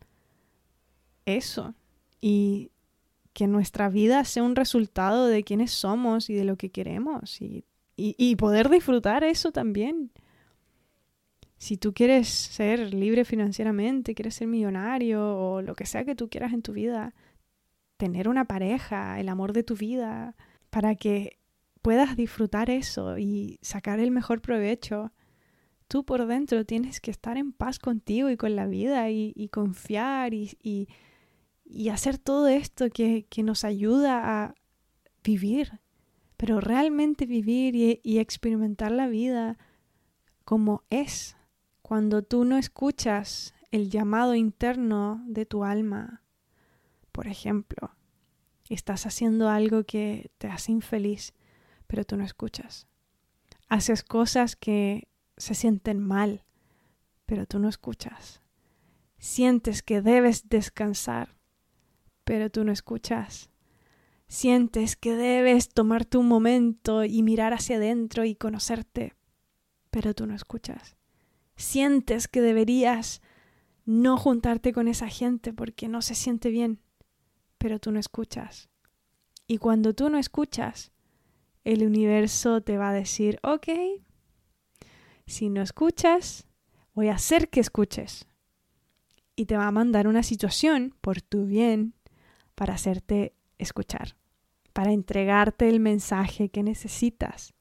eso 1.27 1.75
y 2.21 2.71
que 3.33 3.47
nuestra 3.47 3.89
vida 3.89 4.25
sea 4.25 4.43
un 4.43 4.57
resultado 4.57 5.27
de 5.27 5.43
quiénes 5.43 5.71
somos 5.71 6.31
y 6.31 6.35
de 6.35 6.45
lo 6.45 6.57
que 6.57 6.71
queremos 6.71 7.41
y, 7.41 7.65
y, 7.97 8.37
poder 8.37 8.69
disfrutar 8.69 9.23
eso 9.23 9.53
también. 9.53 10.11
Si 11.57 11.77
tú 11.77 11.93
quieres 11.93 12.29
ser 12.29 12.93
libre 12.93 13.25
financieramente, 13.25 14.15
quieres 14.15 14.35
ser 14.35 14.49
millonario 14.49 15.39
o 15.39 15.63
lo 15.63 15.75
que 15.75 15.87
sea 15.87 16.05
que 16.05 16.17
tú 16.17 16.29
quieras 16.29 16.53
en 16.53 16.63
tu 16.63 16.73
vida, 16.73 17.15
tener 17.97 18.29
una 18.29 18.47
pareja, 18.47 19.21
el 19.21 19.29
amor 19.29 19.53
de 19.53 19.63
tu 19.63 19.77
vida, 19.77 20.35
para 20.71 20.97
que 20.97 21.39
puedas 21.83 22.17
disfrutar 22.17 22.71
eso 22.71 23.19
y 23.19 23.59
sacar 23.63 24.01
el 24.01 24.11
mejor 24.11 24.41
provecho 24.41 25.13
tú 25.93 26.05
por 26.05 26.25
dentro 26.27 26.65
tienes 26.65 27.03
que 27.03 27.11
estar 27.11 27.37
en 27.37 27.53
paz 27.53 27.79
contigo 27.79 28.31
y 28.31 28.39
con 28.39 28.57
la 28.57 28.65
vida 28.65 29.11
y, 29.11 29.51
confiar 29.53 30.33
y, 30.33 30.89
hacer 31.93 32.17
todo 32.17 32.49
esto 32.49 32.89
que, 32.89 33.27
nos 33.45 33.63
ayuda 33.63 34.43
a 34.43 34.55
vivir, 35.23 35.81
pero 36.39 36.63
realmente 36.63 37.27
vivir 37.27 38.01
y 38.03 38.19
experimentar 38.21 38.91
la 38.91 39.07
vida 39.07 39.59
como 40.47 40.83
es. 40.89 41.37
Cuando 41.83 42.23
tú 42.23 42.47
no 42.47 42.57
escuchas 42.57 43.53
el 43.71 43.91
llamado 43.91 44.35
interno 44.35 45.23
de 45.27 45.45
tu 45.45 45.63
alma, 45.63 46.23
por 47.13 47.27
ejemplo, 47.27 47.91
estás 48.71 49.05
haciendo 49.05 49.51
algo 49.51 49.85
que 49.85 50.31
te 50.39 50.49
hace 50.49 50.73
infeliz, 50.73 51.35
pero 51.87 52.05
tú 52.05 52.17
no 52.17 52.25
escuchas. 52.25 52.87
Haces 53.69 54.03
cosas 54.03 54.57
que 54.57 55.12
se 55.43 55.57
sienten 55.57 55.99
mal, 55.99 56.45
pero 57.27 57.47
tú 57.47 57.59
no 57.59 57.69
escuchas. 57.69 58.41
Sientes 59.19 59.83
que 59.83 60.01
debes 60.01 60.49
descansar, 60.49 61.37
pero 62.23 62.49
tú 62.49 62.63
no 62.63 62.71
escuchas. 62.71 63.51
Sientes 64.29 64.95
que 64.95 65.17
debes 65.17 65.69
tomarte 65.69 66.17
un 66.17 66.29
momento 66.29 67.03
y 67.03 67.25
mirar 67.25 67.55
hacia 67.55 67.79
adentro 67.79 68.25
y 68.25 68.37
conocerte, 68.37 69.15
pero 69.91 70.15
tú 70.15 70.29
no 70.29 70.37
escuchas. 70.37 70.97
Sientes 71.57 72.29
que 72.29 72.41
deberías 72.41 73.21
no 73.85 74.17
juntarte 74.19 74.73
con 74.73 74.87
esa 74.87 75.09
gente 75.09 75.53
porque 75.53 75.89
no 75.89 76.03
se 76.03 76.15
siente 76.15 76.51
bien, 76.51 76.79
pero 77.59 77.81
tú 77.81 77.91
no 77.91 77.99
escuchas. 77.99 78.69
Y 79.49 79.59
cuando 79.59 79.93
tú 79.93 80.09
no 80.09 80.19
escuchas, 80.19 80.93
el 81.65 81.85
universo 81.85 82.61
te 82.61 82.79
va 82.79 82.91
a 82.91 82.95
decir, 82.95 83.41
ok, 83.43 83.69
si 85.27 85.49
no 85.49 85.63
escuchas, 85.63 86.47
voy 86.95 87.09
a 87.09 87.15
hacer 87.15 87.49
que 87.49 87.61
escuches. 87.61 88.27
Y 89.35 89.47
te 89.47 89.57
va 89.57 89.67
a 89.67 89.73
mandar 89.73 90.09
una 90.09 90.23
situación 90.23 90.95
por 91.01 91.23
tu 91.23 91.47
bien 91.47 91.95
para 92.55 92.75
hacerte 92.75 93.35
escuchar 93.59 94.15
para 94.73 94.93
entregarte 94.93 95.69
el 95.69 95.81
mensaje 95.81 96.49
que 96.49 96.63
necesitas. 96.63 97.55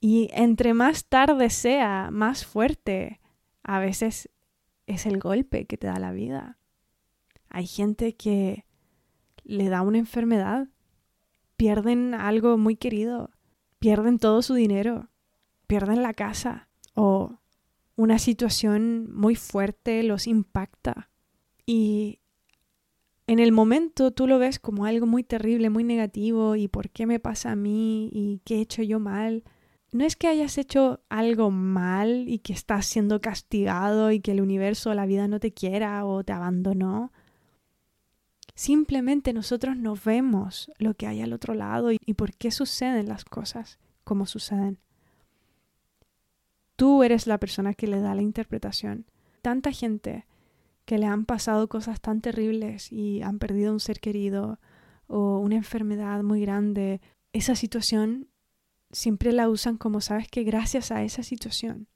Y 0.00 0.30
entre 0.32 0.74
más 0.74 1.06
tarde 1.06 1.50
sea, 1.50 2.10
más 2.10 2.44
fuerte, 2.44 3.20
a 3.62 3.78
veces 3.78 4.28
es 4.86 5.06
el 5.06 5.18
golpe 5.18 5.66
que 5.66 5.76
te 5.76 5.86
da 5.86 5.98
la 5.98 6.12
vida. 6.12 6.58
Hay 7.48 7.66
gente 7.66 8.14
que 8.16 8.64
le 9.44 9.68
da 9.68 9.82
una 9.82 9.98
enfermedad, 9.98 10.68
pierden 11.56 12.14
algo 12.14 12.58
muy 12.58 12.76
querido, 12.76 13.30
pierden 13.78 14.18
todo 14.18 14.42
su 14.42 14.54
dinero, 14.54 15.08
pierden 15.66 16.02
la 16.02 16.14
casa 16.14 16.68
o 16.94 17.38
una 17.96 18.18
situación 18.18 19.08
muy 19.14 19.36
fuerte 19.36 20.02
los 20.02 20.26
impacta. 20.26 21.10
Y 21.66 22.20
en 23.26 23.38
el 23.38 23.52
momento 23.52 24.10
tú 24.10 24.26
lo 24.26 24.38
ves 24.38 24.58
como 24.58 24.84
algo 24.84 25.06
muy 25.06 25.22
terrible, 25.22 25.70
muy 25.70 25.84
negativo, 25.84 26.56
y 26.56 26.68
por 26.68 26.90
qué 26.90 27.06
me 27.06 27.20
pasa 27.20 27.52
a 27.52 27.56
mí, 27.56 28.10
y 28.12 28.40
qué 28.44 28.56
he 28.56 28.60
hecho 28.60 28.82
yo 28.82 28.98
mal. 28.98 29.44
No 29.92 30.04
es 30.04 30.16
que 30.16 30.26
hayas 30.26 30.58
hecho 30.58 31.00
algo 31.08 31.50
mal 31.50 32.28
y 32.28 32.38
que 32.38 32.52
estás 32.52 32.86
siendo 32.86 33.20
castigado 33.20 34.10
y 34.10 34.20
que 34.20 34.32
el 34.32 34.40
universo 34.40 34.90
o 34.90 34.94
la 34.94 35.06
vida 35.06 35.28
no 35.28 35.38
te 35.38 35.52
quiera 35.52 36.04
o 36.06 36.24
te 36.24 36.32
abandonó. 36.32 37.12
Simplemente 38.54 39.32
nosotros 39.32 39.76
no 39.76 39.94
vemos 40.02 40.70
lo 40.78 40.94
que 40.94 41.06
hay 41.06 41.20
al 41.20 41.32
otro 41.32 41.54
lado 41.54 41.92
y, 41.92 41.98
y 42.04 42.14
por 42.14 42.34
qué 42.34 42.50
suceden 42.50 43.08
las 43.08 43.24
cosas 43.24 43.78
como 44.04 44.26
suceden. 44.26 44.78
Tú 46.76 47.02
eres 47.02 47.26
la 47.26 47.38
persona 47.38 47.74
que 47.74 47.86
le 47.86 48.00
da 48.00 48.14
la 48.14 48.22
interpretación. 48.22 49.06
Tanta 49.42 49.72
gente 49.72 50.26
que 50.84 50.98
le 50.98 51.06
han 51.06 51.24
pasado 51.24 51.68
cosas 51.68 52.00
tan 52.00 52.20
terribles 52.20 52.90
y 52.92 53.22
han 53.22 53.38
perdido 53.38 53.72
un 53.72 53.80
ser 53.80 54.00
querido 54.00 54.58
o 55.06 55.38
una 55.38 55.56
enfermedad 55.56 56.22
muy 56.22 56.40
grande, 56.40 57.00
esa 57.32 57.54
situación 57.54 58.28
siempre 58.90 59.32
la 59.32 59.48
usan 59.48 59.76
como 59.76 60.00
sabes 60.00 60.28
que 60.28 60.42
gracias 60.44 60.90
a 60.90 61.02
esa 61.02 61.22
situación 61.22 61.88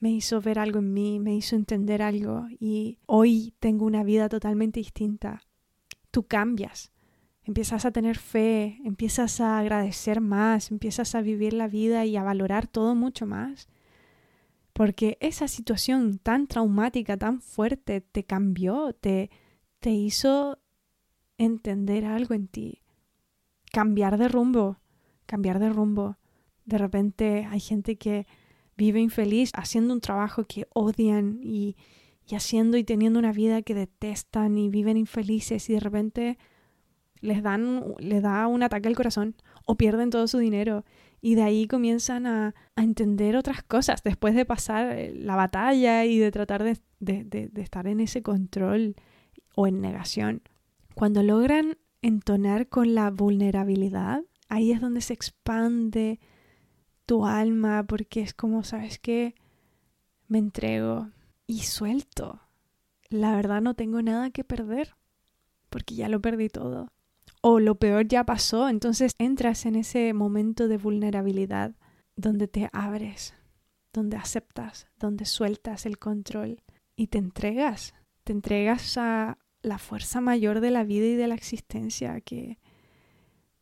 me 0.00 0.10
hizo 0.10 0.40
ver 0.40 0.58
algo 0.58 0.78
en 0.78 0.92
mí, 0.92 1.20
me 1.20 1.34
hizo 1.34 1.56
entender 1.56 2.02
algo 2.02 2.46
y 2.58 2.98
hoy 3.06 3.54
tengo 3.60 3.84
una 3.84 4.02
vida 4.02 4.30
totalmente 4.30 4.80
distinta. 4.80 5.42
Tú 6.10 6.26
cambias, 6.26 6.90
empiezas 7.44 7.84
a 7.84 7.90
tener 7.90 8.16
fe, 8.16 8.78
empiezas 8.84 9.40
a 9.40 9.58
agradecer 9.58 10.22
más, 10.22 10.70
empiezas 10.70 11.14
a 11.14 11.20
vivir 11.20 11.52
la 11.52 11.68
vida 11.68 12.06
y 12.06 12.16
a 12.16 12.22
valorar 12.22 12.66
todo 12.66 12.94
mucho 12.94 13.26
más 13.26 13.68
porque 14.80 15.18
esa 15.20 15.46
situación 15.46 16.16
tan 16.16 16.46
traumática, 16.46 17.18
tan 17.18 17.42
fuerte, 17.42 18.00
te 18.00 18.24
cambió, 18.24 18.94
te, 18.94 19.28
te 19.78 19.90
hizo 19.90 20.58
entender 21.36 22.06
algo 22.06 22.32
en 22.32 22.48
ti, 22.48 22.80
cambiar 23.74 24.16
de 24.16 24.28
rumbo, 24.28 24.78
cambiar 25.26 25.58
de 25.58 25.68
rumbo. 25.68 26.16
De 26.64 26.78
repente 26.78 27.46
hay 27.50 27.60
gente 27.60 27.96
que 27.96 28.26
vive 28.74 29.00
infeliz 29.00 29.50
haciendo 29.52 29.92
un 29.92 30.00
trabajo 30.00 30.44
que 30.44 30.66
odian 30.72 31.40
y, 31.42 31.76
y 32.26 32.34
haciendo 32.34 32.78
y 32.78 32.82
teniendo 32.82 33.18
una 33.18 33.32
vida 33.32 33.60
que 33.60 33.74
detestan 33.74 34.56
y 34.56 34.70
viven 34.70 34.96
infelices 34.96 35.68
y 35.68 35.74
de 35.74 35.80
repente 35.80 36.38
les 37.20 37.42
dan 37.42 37.84
les 37.98 38.22
da 38.22 38.46
un 38.46 38.62
ataque 38.62 38.88
al 38.88 38.96
corazón 38.96 39.34
o 39.66 39.74
pierden 39.74 40.08
todo 40.08 40.26
su 40.26 40.38
dinero 40.38 40.86
y 41.20 41.34
de 41.34 41.42
ahí 41.42 41.66
comienzan 41.66 42.26
a, 42.26 42.54
entender 42.76 43.36
otras 43.36 43.62
cosas 43.62 44.02
después 44.02 44.34
de 44.34 44.46
pasar 44.46 44.92
eh, 44.92 45.14
la 45.14 45.36
batalla 45.36 46.06
y 46.06 46.18
de 46.18 46.30
tratar 46.30 46.64
de, 46.64 46.80
de 46.98 47.50
estar 47.56 47.86
en 47.86 48.00
ese 48.00 48.22
control 48.22 48.96
o 49.54 49.66
en 49.66 49.80
negación. 49.80 50.42
Cuando 50.94 51.22
logran 51.22 51.76
entonar 52.02 52.68
con 52.68 52.94
la 52.94 53.10
vulnerabilidad, 53.10 54.22
ahí 54.48 54.72
es 54.72 54.80
donde 54.80 55.02
se 55.02 55.12
expande 55.12 56.20
tu 57.04 57.26
alma 57.26 57.84
porque 57.84 58.22
es 58.22 58.32
como, 58.32 58.64
¿sabes 58.64 58.98
qué? 58.98 59.34
Me 60.28 60.38
entrego 60.38 61.10
y 61.46 61.60
suelto. 61.60 62.40
La 63.08 63.34
verdad 63.34 63.60
no 63.60 63.74
tengo 63.74 64.00
nada 64.00 64.30
que 64.30 64.44
perder 64.44 64.94
porque 65.68 65.94
ya 65.94 66.08
lo 66.08 66.20
perdí 66.20 66.48
todo 66.48 66.92
o 67.40 67.60
lo 67.60 67.76
peor 67.76 68.06
ya 68.06 68.24
pasó, 68.24 68.68
entonces 68.68 69.12
entras 69.18 69.66
en 69.66 69.76
ese 69.76 70.12
momento 70.12 70.68
de 70.68 70.76
vulnerabilidad 70.76 71.74
donde 72.16 72.48
te 72.48 72.68
abres, 72.72 73.34
donde 73.92 74.16
aceptas, 74.16 74.86
donde 74.98 75.24
sueltas 75.24 75.86
el 75.86 75.98
control 75.98 76.62
y 76.96 77.06
te 77.08 77.18
entregas, 77.18 77.94
te 78.24 78.32
entregas 78.32 78.98
a 78.98 79.38
la 79.62 79.78
fuerza 79.78 80.20
mayor 80.20 80.60
de 80.60 80.70
la 80.70 80.84
vida 80.84 81.06
y 81.06 81.14
de 81.14 81.28
la 81.28 81.34
existencia 81.34 82.20
que, 82.20 82.58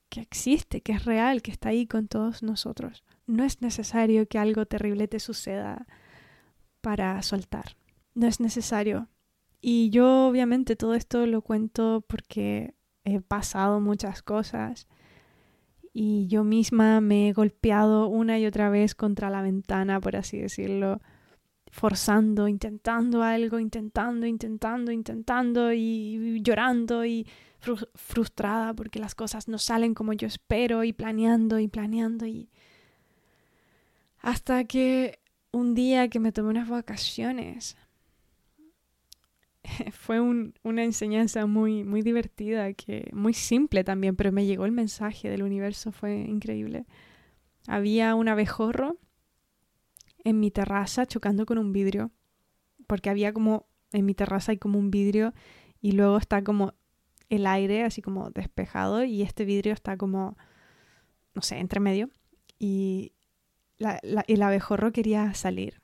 que 0.09 0.21
existe, 0.21 0.81
que 0.81 0.93
es 0.93 1.05
real, 1.05 1.43
que 1.43 1.51
está 1.51 1.71
ahí 1.71 1.87
con 1.87 2.09
todos 2.09 2.43
nosotros. 2.43 3.05
No 3.27 3.45
es 3.45 3.61
necesario 3.61 4.27
que 4.27 4.39
algo 4.39 4.67
terrible 4.67 5.09
te 5.09 5.21
suceda 5.21 5.87
para 6.81 7.21
soltar. 7.23 7.77
No 8.15 8.27
es 8.27 8.41
necesario. 8.41 9.09
Y 9.61 9.91
yo 9.91 10.29
obviamente 10.29 10.77
todo 10.77 10.95
esto 10.95 11.27
lo 11.27 11.43
cuento 11.43 12.05
porque 12.09 12.75
he 13.15 13.21
pasado 13.21 13.81
muchas 13.81 14.23
cosas 14.23 14.87
y 15.93 16.29
yo 16.29 16.45
misma 16.45 17.01
me 17.01 17.29
he 17.29 17.33
golpeado 17.33 18.09
una 18.09 18.39
y 18.39 18.47
otra 18.47 18.71
vez 18.71 18.95
contra 18.95 19.31
la 19.31 19.43
ventana, 19.43 20.01
por 20.01 20.17
así 20.17 20.39
decirlo, 20.39 21.01
forzando, 21.71 22.49
intentando 22.49 23.23
algo, 23.23 23.59
intentando, 23.59 24.27
intentando, 24.27 24.93
intentando 24.93 25.73
y, 25.73 26.41
llorando 26.43 27.05
y 27.05 27.27
frustrada 27.95 28.75
porque 28.75 29.01
las 29.01 29.15
cosas 29.15 29.49
no 29.49 29.59
salen 29.59 29.95
como 29.95 30.13
yo 30.13 30.29
espero 30.29 30.85
y 30.85 30.93
planeando 30.93 31.59
y 31.59 31.67
planeando 31.67 32.27
y 32.27 32.49
hasta 34.21 34.63
que 34.65 35.19
un 35.51 35.75
día 35.75 36.09
que 36.09 36.21
me 36.21 36.31
tomé 36.31 36.51
unas 36.51 36.69
vacaciones 36.69 37.77
fue 39.93 40.21
una 40.21 40.85
enseñanza 40.85 41.47
muy, 41.47 41.85
muy 41.85 42.03
divertida, 42.03 42.73
que, 42.73 43.11
muy 43.13 43.35
simple 43.35 43.85
también, 43.85 44.17
pero 44.17 44.33
me 44.33 44.47
llegó 44.47 44.65
el 44.65 44.73
mensaje 44.73 45.31
del 45.31 45.43
universo, 45.43 45.93
fue 45.93 46.15
increíble. 46.15 46.87
Había 47.67 48.15
un 48.15 48.29
abejorro 48.29 48.97
en 50.25 50.41
mi 50.41 50.51
terraza 50.51 51.07
chocando 51.07 51.47
con 51.47 51.59
un 51.59 51.73
vidrio, 51.73 52.11
porque 52.87 53.11
había 53.11 53.33
como, 53.33 53.67
en 53.93 54.05
mi 54.05 54.15
terraza 54.15 54.53
hay 54.53 54.59
como 54.59 54.79
un 54.79 54.91
vidrio 54.91 55.35
y 55.81 55.93
luego 55.93 56.19
está 56.19 56.43
como 56.43 56.75
el 57.29 57.47
aire 57.47 57.85
así 57.85 58.01
como 58.01 58.31
despejado 58.31 59.05
y 59.05 59.23
este 59.23 59.45
vidrio 59.45 59.73
está 59.73 59.97
como, 59.97 60.37
no 61.35 61.43
sé, 61.43 61.59
entre 61.59 61.81
medio. 61.81 62.11
Y 62.59 63.13
el 63.79 64.43
abejorro 64.43 64.93
quería 64.93 65.33
salir, 65.35 65.81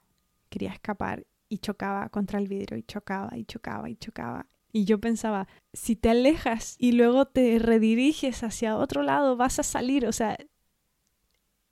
quería 0.48 0.72
escapar 0.72 1.26
y 1.54 1.58
chocaba 1.58 2.08
contra 2.08 2.40
el 2.40 2.48
vidrio 2.48 2.76
y 2.76 2.82
chocaba 2.82 3.36
y 3.36 3.44
chocaba 3.44 3.88
y 3.88 3.96
chocaba. 3.96 4.46
Y 4.72 4.86
yo 4.86 4.98
pensaba, 5.00 5.46
si 5.72 5.94
te 5.94 6.10
alejas 6.10 6.74
y 6.80 6.92
luego 6.92 7.26
te 7.26 7.60
rediriges 7.60 8.42
hacia 8.42 8.76
otro 8.76 9.04
lado, 9.04 9.36
vas 9.36 9.60
a 9.60 9.62
salir. 9.62 10.04
O 10.06 10.12
sea, 10.12 10.36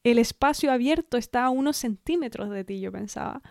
el 0.05 0.18
espacio 0.18 0.71
abierto 0.71 1.16
está 1.16 1.45
a 1.45 1.51
unos 1.51 1.77
centímetros 1.77 2.49
de 2.51 2.62
ti, 2.62 2.81
yo 2.81 2.92
pensaba. 2.92 3.42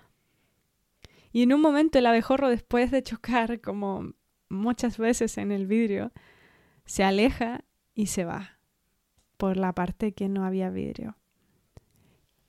Y 1.34 1.44
en 1.44 1.54
un 1.54 1.60
momento 1.60 2.00
el 2.00 2.06
abejorro, 2.06 2.50
después 2.50 2.92
de 2.92 3.04
chocar, 3.04 3.60
como 3.60 4.14
muchas 4.48 4.98
veces 4.98 5.38
en 5.38 5.52
el 5.52 5.68
vidrio, 5.68 6.14
se 6.86 7.04
aleja 7.04 7.66
y 7.94 8.08
se 8.08 8.24
va. 8.24 8.58
por 9.36 9.58
la 9.58 9.74
parte 9.74 10.14
que 10.14 10.30
no 10.30 10.46
había 10.46 10.70
vidrio. 10.70 11.18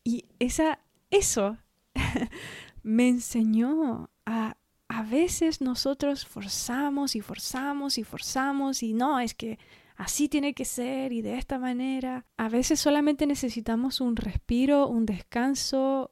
Y 0.05 0.27
esa, 0.39 0.79
eso 1.11 1.57
me 2.83 3.09
enseñó 3.09 4.11
a 4.27 4.57
a 4.93 5.03
veces 5.05 5.63
nosotros 5.63 6.27
forzamos 6.27 7.17
y 7.17 7.23
forzamos 7.23 7.97
y 7.97 8.05
forzamos 8.05 8.83
y 8.83 8.93
no, 8.93 9.21
es 9.21 9.33
que 9.33 9.59
así 9.97 10.29
tiene 10.29 10.53
que 10.53 10.67
ser 10.67 11.15
y 11.15 11.23
de 11.23 11.39
esta 11.39 11.59
manera. 11.59 12.27
A 12.37 12.51
veces 12.51 12.79
solamente 12.79 13.27
necesitamos 13.27 14.03
un 14.03 14.17
respiro, 14.17 14.89
un 14.89 15.07
descanso, 15.07 16.11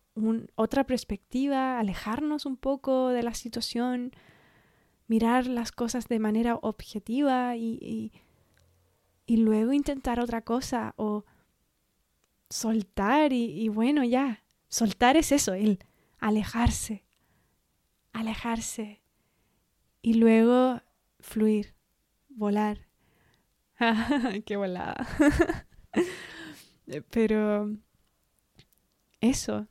otra 0.54 0.84
perspectiva, 0.84 1.78
alejarnos 1.78 2.46
un 2.46 2.56
poco 2.56 3.08
de 3.08 3.22
la 3.22 3.34
situación, 3.34 4.12
mirar 5.08 5.46
las 5.46 5.72
cosas 5.72 6.08
de 6.08 6.18
manera 6.18 6.56
objetiva 6.56 7.56
y, 7.56 8.12
y, 9.26 9.36
luego 9.36 9.74
intentar 9.74 10.20
otra 10.20 10.40
cosa 10.40 10.94
o 10.96 11.26
soltar 12.48 13.34
y, 13.34 13.60
y 13.60 13.68
bueno, 13.68 14.04
ya, 14.04 14.42
soltar 14.68 15.18
es 15.18 15.32
eso, 15.32 15.52
el 15.52 15.80
alejarse 16.20 17.04
alejarse 18.12 19.02
y 20.02 20.14
luego 20.14 20.80
fluir, 21.20 21.74
volar. 22.28 22.86
¡Qué 24.46 24.56
volada! 24.56 25.06
Pero 27.10 27.70
eso, 29.20 29.68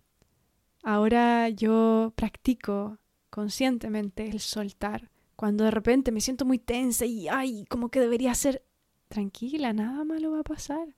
ahora 0.84 1.50
yo 1.50 2.14
practico 2.16 2.98
conscientemente 3.30 4.28
el 4.28 4.40
soltar. 4.40 5.12
Cuando 5.36 5.64
de 5.64 5.72
repente 5.72 6.12
me 6.12 6.22
siento 6.22 6.46
muy 6.46 6.60
tensa 6.60 7.06
y 7.06 7.28
ay, 7.28 7.66
como 7.66 7.90
que 7.90 8.00
debería 8.00 8.34
ser 8.34 8.66
tranquila, 9.08 9.74
nada 9.74 10.04
malo 10.04 10.32
va 10.32 10.42
a 10.42 10.44
pasar. 10.44 10.96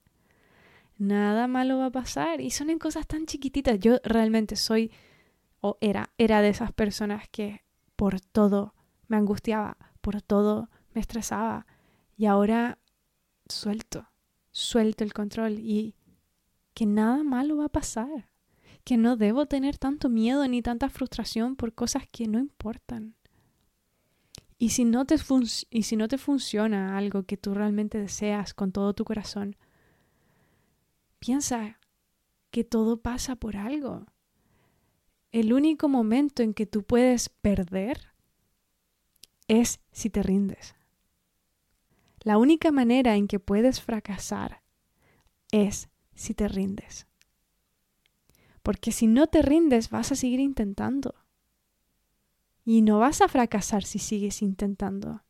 Nada 0.98 1.48
malo 1.48 1.80
va 1.80 1.88
a 1.88 1.92
pasar. 1.92 2.42
Y 2.42 2.52
son 2.52 2.70
en 2.70 2.78
cosas 2.78 3.08
tan 3.08 3.26
chiquititas. 3.26 3.80
Yo 3.80 3.98
realmente 4.04 4.56
soy 4.56 4.92
o 5.62 5.78
era, 5.80 6.10
era 6.18 6.42
de 6.42 6.50
esas 6.50 6.74
personas 6.74 7.30
que 7.30 7.64
por 7.96 8.20
todo 8.20 8.74
me 9.08 9.18
angustiaba, 9.18 9.78
por 10.02 10.22
todo 10.22 10.70
me 10.94 11.02
estresaba 11.02 11.68
y 12.18 12.26
ahora 12.26 12.80
suelto, 13.48 14.08
suelto 14.52 15.04
el 15.04 15.14
control 15.14 15.60
y 15.60 15.96
que 16.74 16.86
nada 16.86 17.24
malo 17.24 17.58
va 17.58 17.66
a 17.66 17.70
pasar, 17.70 18.32
que 18.84 18.98
no 18.98 19.18
debo 19.18 19.46
tener 19.46 19.78
tanto 19.78 20.10
miedo 20.10 20.48
ni 20.48 20.62
tanta 20.62 20.90
frustración 20.90 21.56
por 21.56 21.74
cosas 21.74 22.04
que 22.12 22.28
no 22.28 22.40
importan. 22.40 23.16
Y 24.58 24.70
si 24.70 24.86
no 24.86 25.06
te, 25.06 25.16
y 25.70 25.84
si 25.84 25.96
no 25.96 26.08
te 26.08 26.18
funciona 26.18 26.98
algo 26.98 27.24
que 27.24 27.38
tú 27.38 27.54
realmente 27.54 27.98
deseas 27.98 28.54
con 28.54 28.72
todo 28.72 28.94
tu 28.94 29.06
corazón, 29.06 29.56
piensa 31.20 31.80
que 32.52 32.64
todo 32.64 33.02
pasa 33.02 33.36
por 33.36 33.58
algo 33.58 34.06
el 35.32 35.54
único 35.54 35.88
momento 35.88 36.44
en 36.44 36.54
que 36.54 36.66
tú 36.66 36.84
puedes 36.84 37.30
perder 37.30 38.14
es 39.48 39.80
si 39.92 40.10
te 40.10 40.24
rindes. 40.24 40.76
La 42.22 42.38
única 42.38 42.72
manera 42.72 43.16
en 43.16 43.28
que 43.28 43.40
puedes 43.40 43.82
fracasar 43.82 44.62
es 45.52 45.90
si 46.14 46.34
te 46.34 46.48
rindes. 46.48 47.08
Porque 48.62 48.92
si 48.92 49.08
no 49.08 49.28
te 49.28 49.42
rindes 49.42 49.90
vas 49.90 50.12
a 50.12 50.16
seguir 50.16 50.40
intentando. 50.40 51.16
Y 52.64 52.82
no 52.82 53.00
vas 53.00 53.22
a 53.22 53.28
fracasar 53.28 53.84
si 53.84 54.00
sigues 54.00 54.42
intentando. 54.42 55.24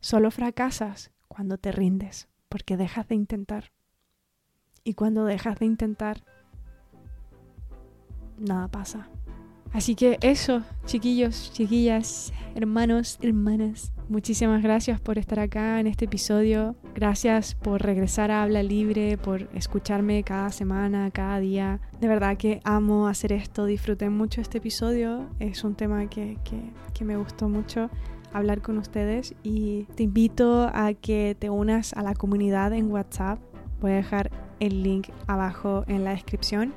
Solo 0.00 0.32
fracasas 0.32 1.12
cuando 1.28 1.58
te 1.58 1.70
rindes, 1.70 2.28
porque 2.48 2.76
dejas 2.76 3.06
de 3.06 3.14
intentar. 3.14 3.72
Y 4.82 4.94
cuando 4.94 5.24
dejas 5.24 5.60
de 5.60 5.66
intentar, 5.66 6.24
nada 8.38 8.68
pasa. 8.68 9.08
Así 9.72 9.94
que 9.94 10.18
eso, 10.20 10.62
chiquillos, 10.84 11.50
chiquillas, 11.54 12.32
hermanos, 12.54 13.18
hermanas, 13.22 13.90
muchísimas 14.10 14.62
gracias 14.62 15.00
por 15.00 15.16
estar 15.16 15.40
acá 15.40 15.80
en 15.80 15.86
este 15.86 16.04
episodio. 16.04 16.76
Gracias 16.94 17.54
por 17.54 17.80
regresar 17.80 18.30
a 18.30 18.42
Habla 18.42 18.62
Libre, 18.62 19.16
por 19.16 19.48
escucharme 19.54 20.24
cada 20.24 20.50
semana, 20.50 21.10
cada 21.10 21.38
día. 21.38 21.80
De 22.00 22.06
verdad 22.06 22.36
que 22.36 22.60
amo 22.64 23.06
hacer 23.06 23.32
esto, 23.32 23.64
disfruté 23.64 24.10
mucho 24.10 24.42
este 24.42 24.58
episodio. 24.58 25.30
Es 25.38 25.64
un 25.64 25.74
tema 25.74 26.06
que, 26.06 26.36
que 26.92 27.04
me 27.06 27.16
gustó 27.16 27.48
mucho 27.48 27.88
hablar 28.34 28.60
con 28.60 28.76
ustedes 28.76 29.34
y 29.42 29.84
te 29.94 30.02
invito 30.02 30.70
a 30.72 30.92
que 30.92 31.34
te 31.38 31.48
unas 31.48 31.94
a 31.94 32.02
la 32.02 32.14
comunidad 32.14 32.74
en 32.74 32.90
WhatsApp. 32.90 33.38
Voy 33.80 33.92
a 33.92 33.96
dejar 33.96 34.30
el 34.60 34.82
link 34.82 35.08
abajo 35.26 35.84
en 35.88 36.04
la 36.04 36.10
descripción 36.10 36.74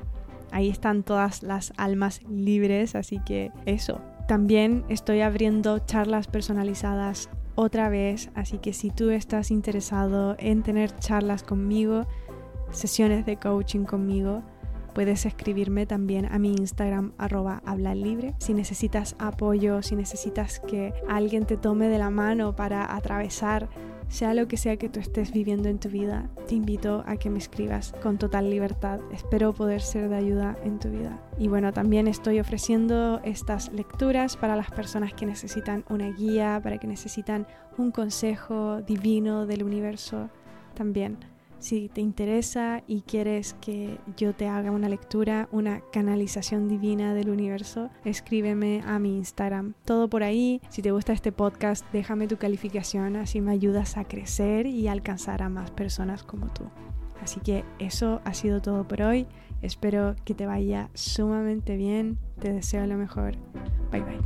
Ahí 0.56 0.70
están 0.70 1.04
todas 1.04 1.44
las 1.44 1.74
almas 1.76 2.22
libres, 2.30 2.96
así 2.96 3.20
que 3.20 3.52
eso. 3.66 4.00
También 4.26 4.86
estoy 4.88 5.20
abriendo 5.20 5.80
charlas 5.80 6.28
personalizadas 6.28 7.30
otra 7.56 7.90
vez, 7.90 8.30
así 8.36 8.60
que 8.60 8.72
si 8.72 8.90
tú 8.90 9.10
estás 9.10 9.52
interesado 9.52 10.38
en 10.40 10.64
tener 10.64 10.96
charlas 10.96 11.44
conmigo, 11.44 12.08
sesiones 12.72 13.26
de 13.26 13.36
coaching 13.36 13.84
conmigo, 13.84 14.44
puedes 14.94 15.26
escribirme 15.26 15.86
también 15.86 16.26
a 16.32 16.40
mi 16.40 16.52
Instagram 16.52 17.12
arroba 17.18 17.62
libre. 17.94 18.34
Si 18.38 18.54
necesitas 18.54 19.18
apoyo, 19.20 19.82
si 19.82 19.98
necesitas 19.98 20.62
que 20.62 20.94
alguien 21.10 21.46
te 21.46 21.58
tome 21.58 21.90
de 21.90 22.00
la 22.00 22.12
mano 22.12 22.56
para 22.56 22.96
atravesar 22.96 23.68
sea 24.08 24.34
lo 24.34 24.48
que 24.48 24.58
sea 24.58 24.78
que 24.78 24.90
tú 24.90 25.00
estés 25.00 25.32
viviendo 25.32 25.70
en 25.70 25.80
tu 25.80 25.90
vida, 25.90 26.30
te 26.48 26.56
invito 26.56 27.04
a 27.06 27.18
que 27.18 27.30
me 27.30 27.38
escribas 27.38 27.94
con 28.02 28.18
total 28.18 28.50
libertad. 28.50 29.00
Espero 29.12 29.54
poder 29.54 29.82
ser 29.82 30.10
de 30.10 30.16
ayuda 30.16 30.58
en 30.64 30.80
tu 30.80 30.90
vida. 30.90 31.20
Y 31.38 31.48
bueno, 31.48 31.74
también 31.74 32.08
estoy 32.08 32.40
ofreciendo 32.40 33.20
estas 33.24 33.72
lecturas 33.74 34.38
para 34.38 34.56
las 34.56 34.72
personas 34.72 35.14
que 35.14 35.26
necesitan 35.26 35.84
una 35.90 36.12
guía, 36.12 36.60
para 36.64 36.78
que 36.78 36.88
necesitan 36.88 37.48
un 37.78 37.92
consejo 37.92 38.82
divino 38.82 39.46
del 39.46 39.64
universo 39.64 40.30
también. 40.76 41.35
Si 41.66 41.90
te 41.90 42.00
interesa 42.00 42.84
y 42.86 43.02
quieres 43.02 43.56
que 43.56 43.98
yo 44.16 44.36
te 44.36 44.48
haga 44.48 44.70
una 44.70 44.88
lectura, 44.88 45.50
una 45.52 45.82
canalización 45.92 46.68
divina 46.68 47.16
del 47.16 47.32
universo, 47.32 47.90
escríbeme 48.04 48.84
a 48.86 49.00
mi 49.00 49.18
Instagram. 49.18 49.74
Todo 49.84 50.08
por 50.08 50.22
ahí. 50.22 50.62
Si 50.70 50.84
te 50.84 50.92
gusta 50.92 51.12
este 51.12 51.32
podcast, 51.32 51.84
déjame 51.92 52.28
tu 52.28 52.38
calificación, 52.38 53.16
así 53.16 53.42
me 53.42 53.52
ayudas 53.52 53.98
a 53.98 54.04
crecer 54.04 54.68
y 54.68 54.88
alcanzar 54.88 55.42
a 55.42 55.50
más 55.50 55.72
personas 55.72 56.22
como 56.22 56.54
tú. 56.54 56.66
Así 57.20 57.40
que 57.40 57.66
eso 57.80 58.22
ha 58.26 58.36
sido 58.36 58.62
todo 58.62 58.88
por 58.88 59.02
hoy. 59.02 59.26
Espero 59.64 60.16
que 60.24 60.36
te 60.36 60.46
vaya 60.46 60.92
sumamente 60.94 61.78
bien. 61.78 62.20
Te 62.40 62.54
deseo 62.54 62.86
lo 62.86 62.96
mejor. 62.96 63.38
Bye 63.92 64.04
bye. 64.04 64.20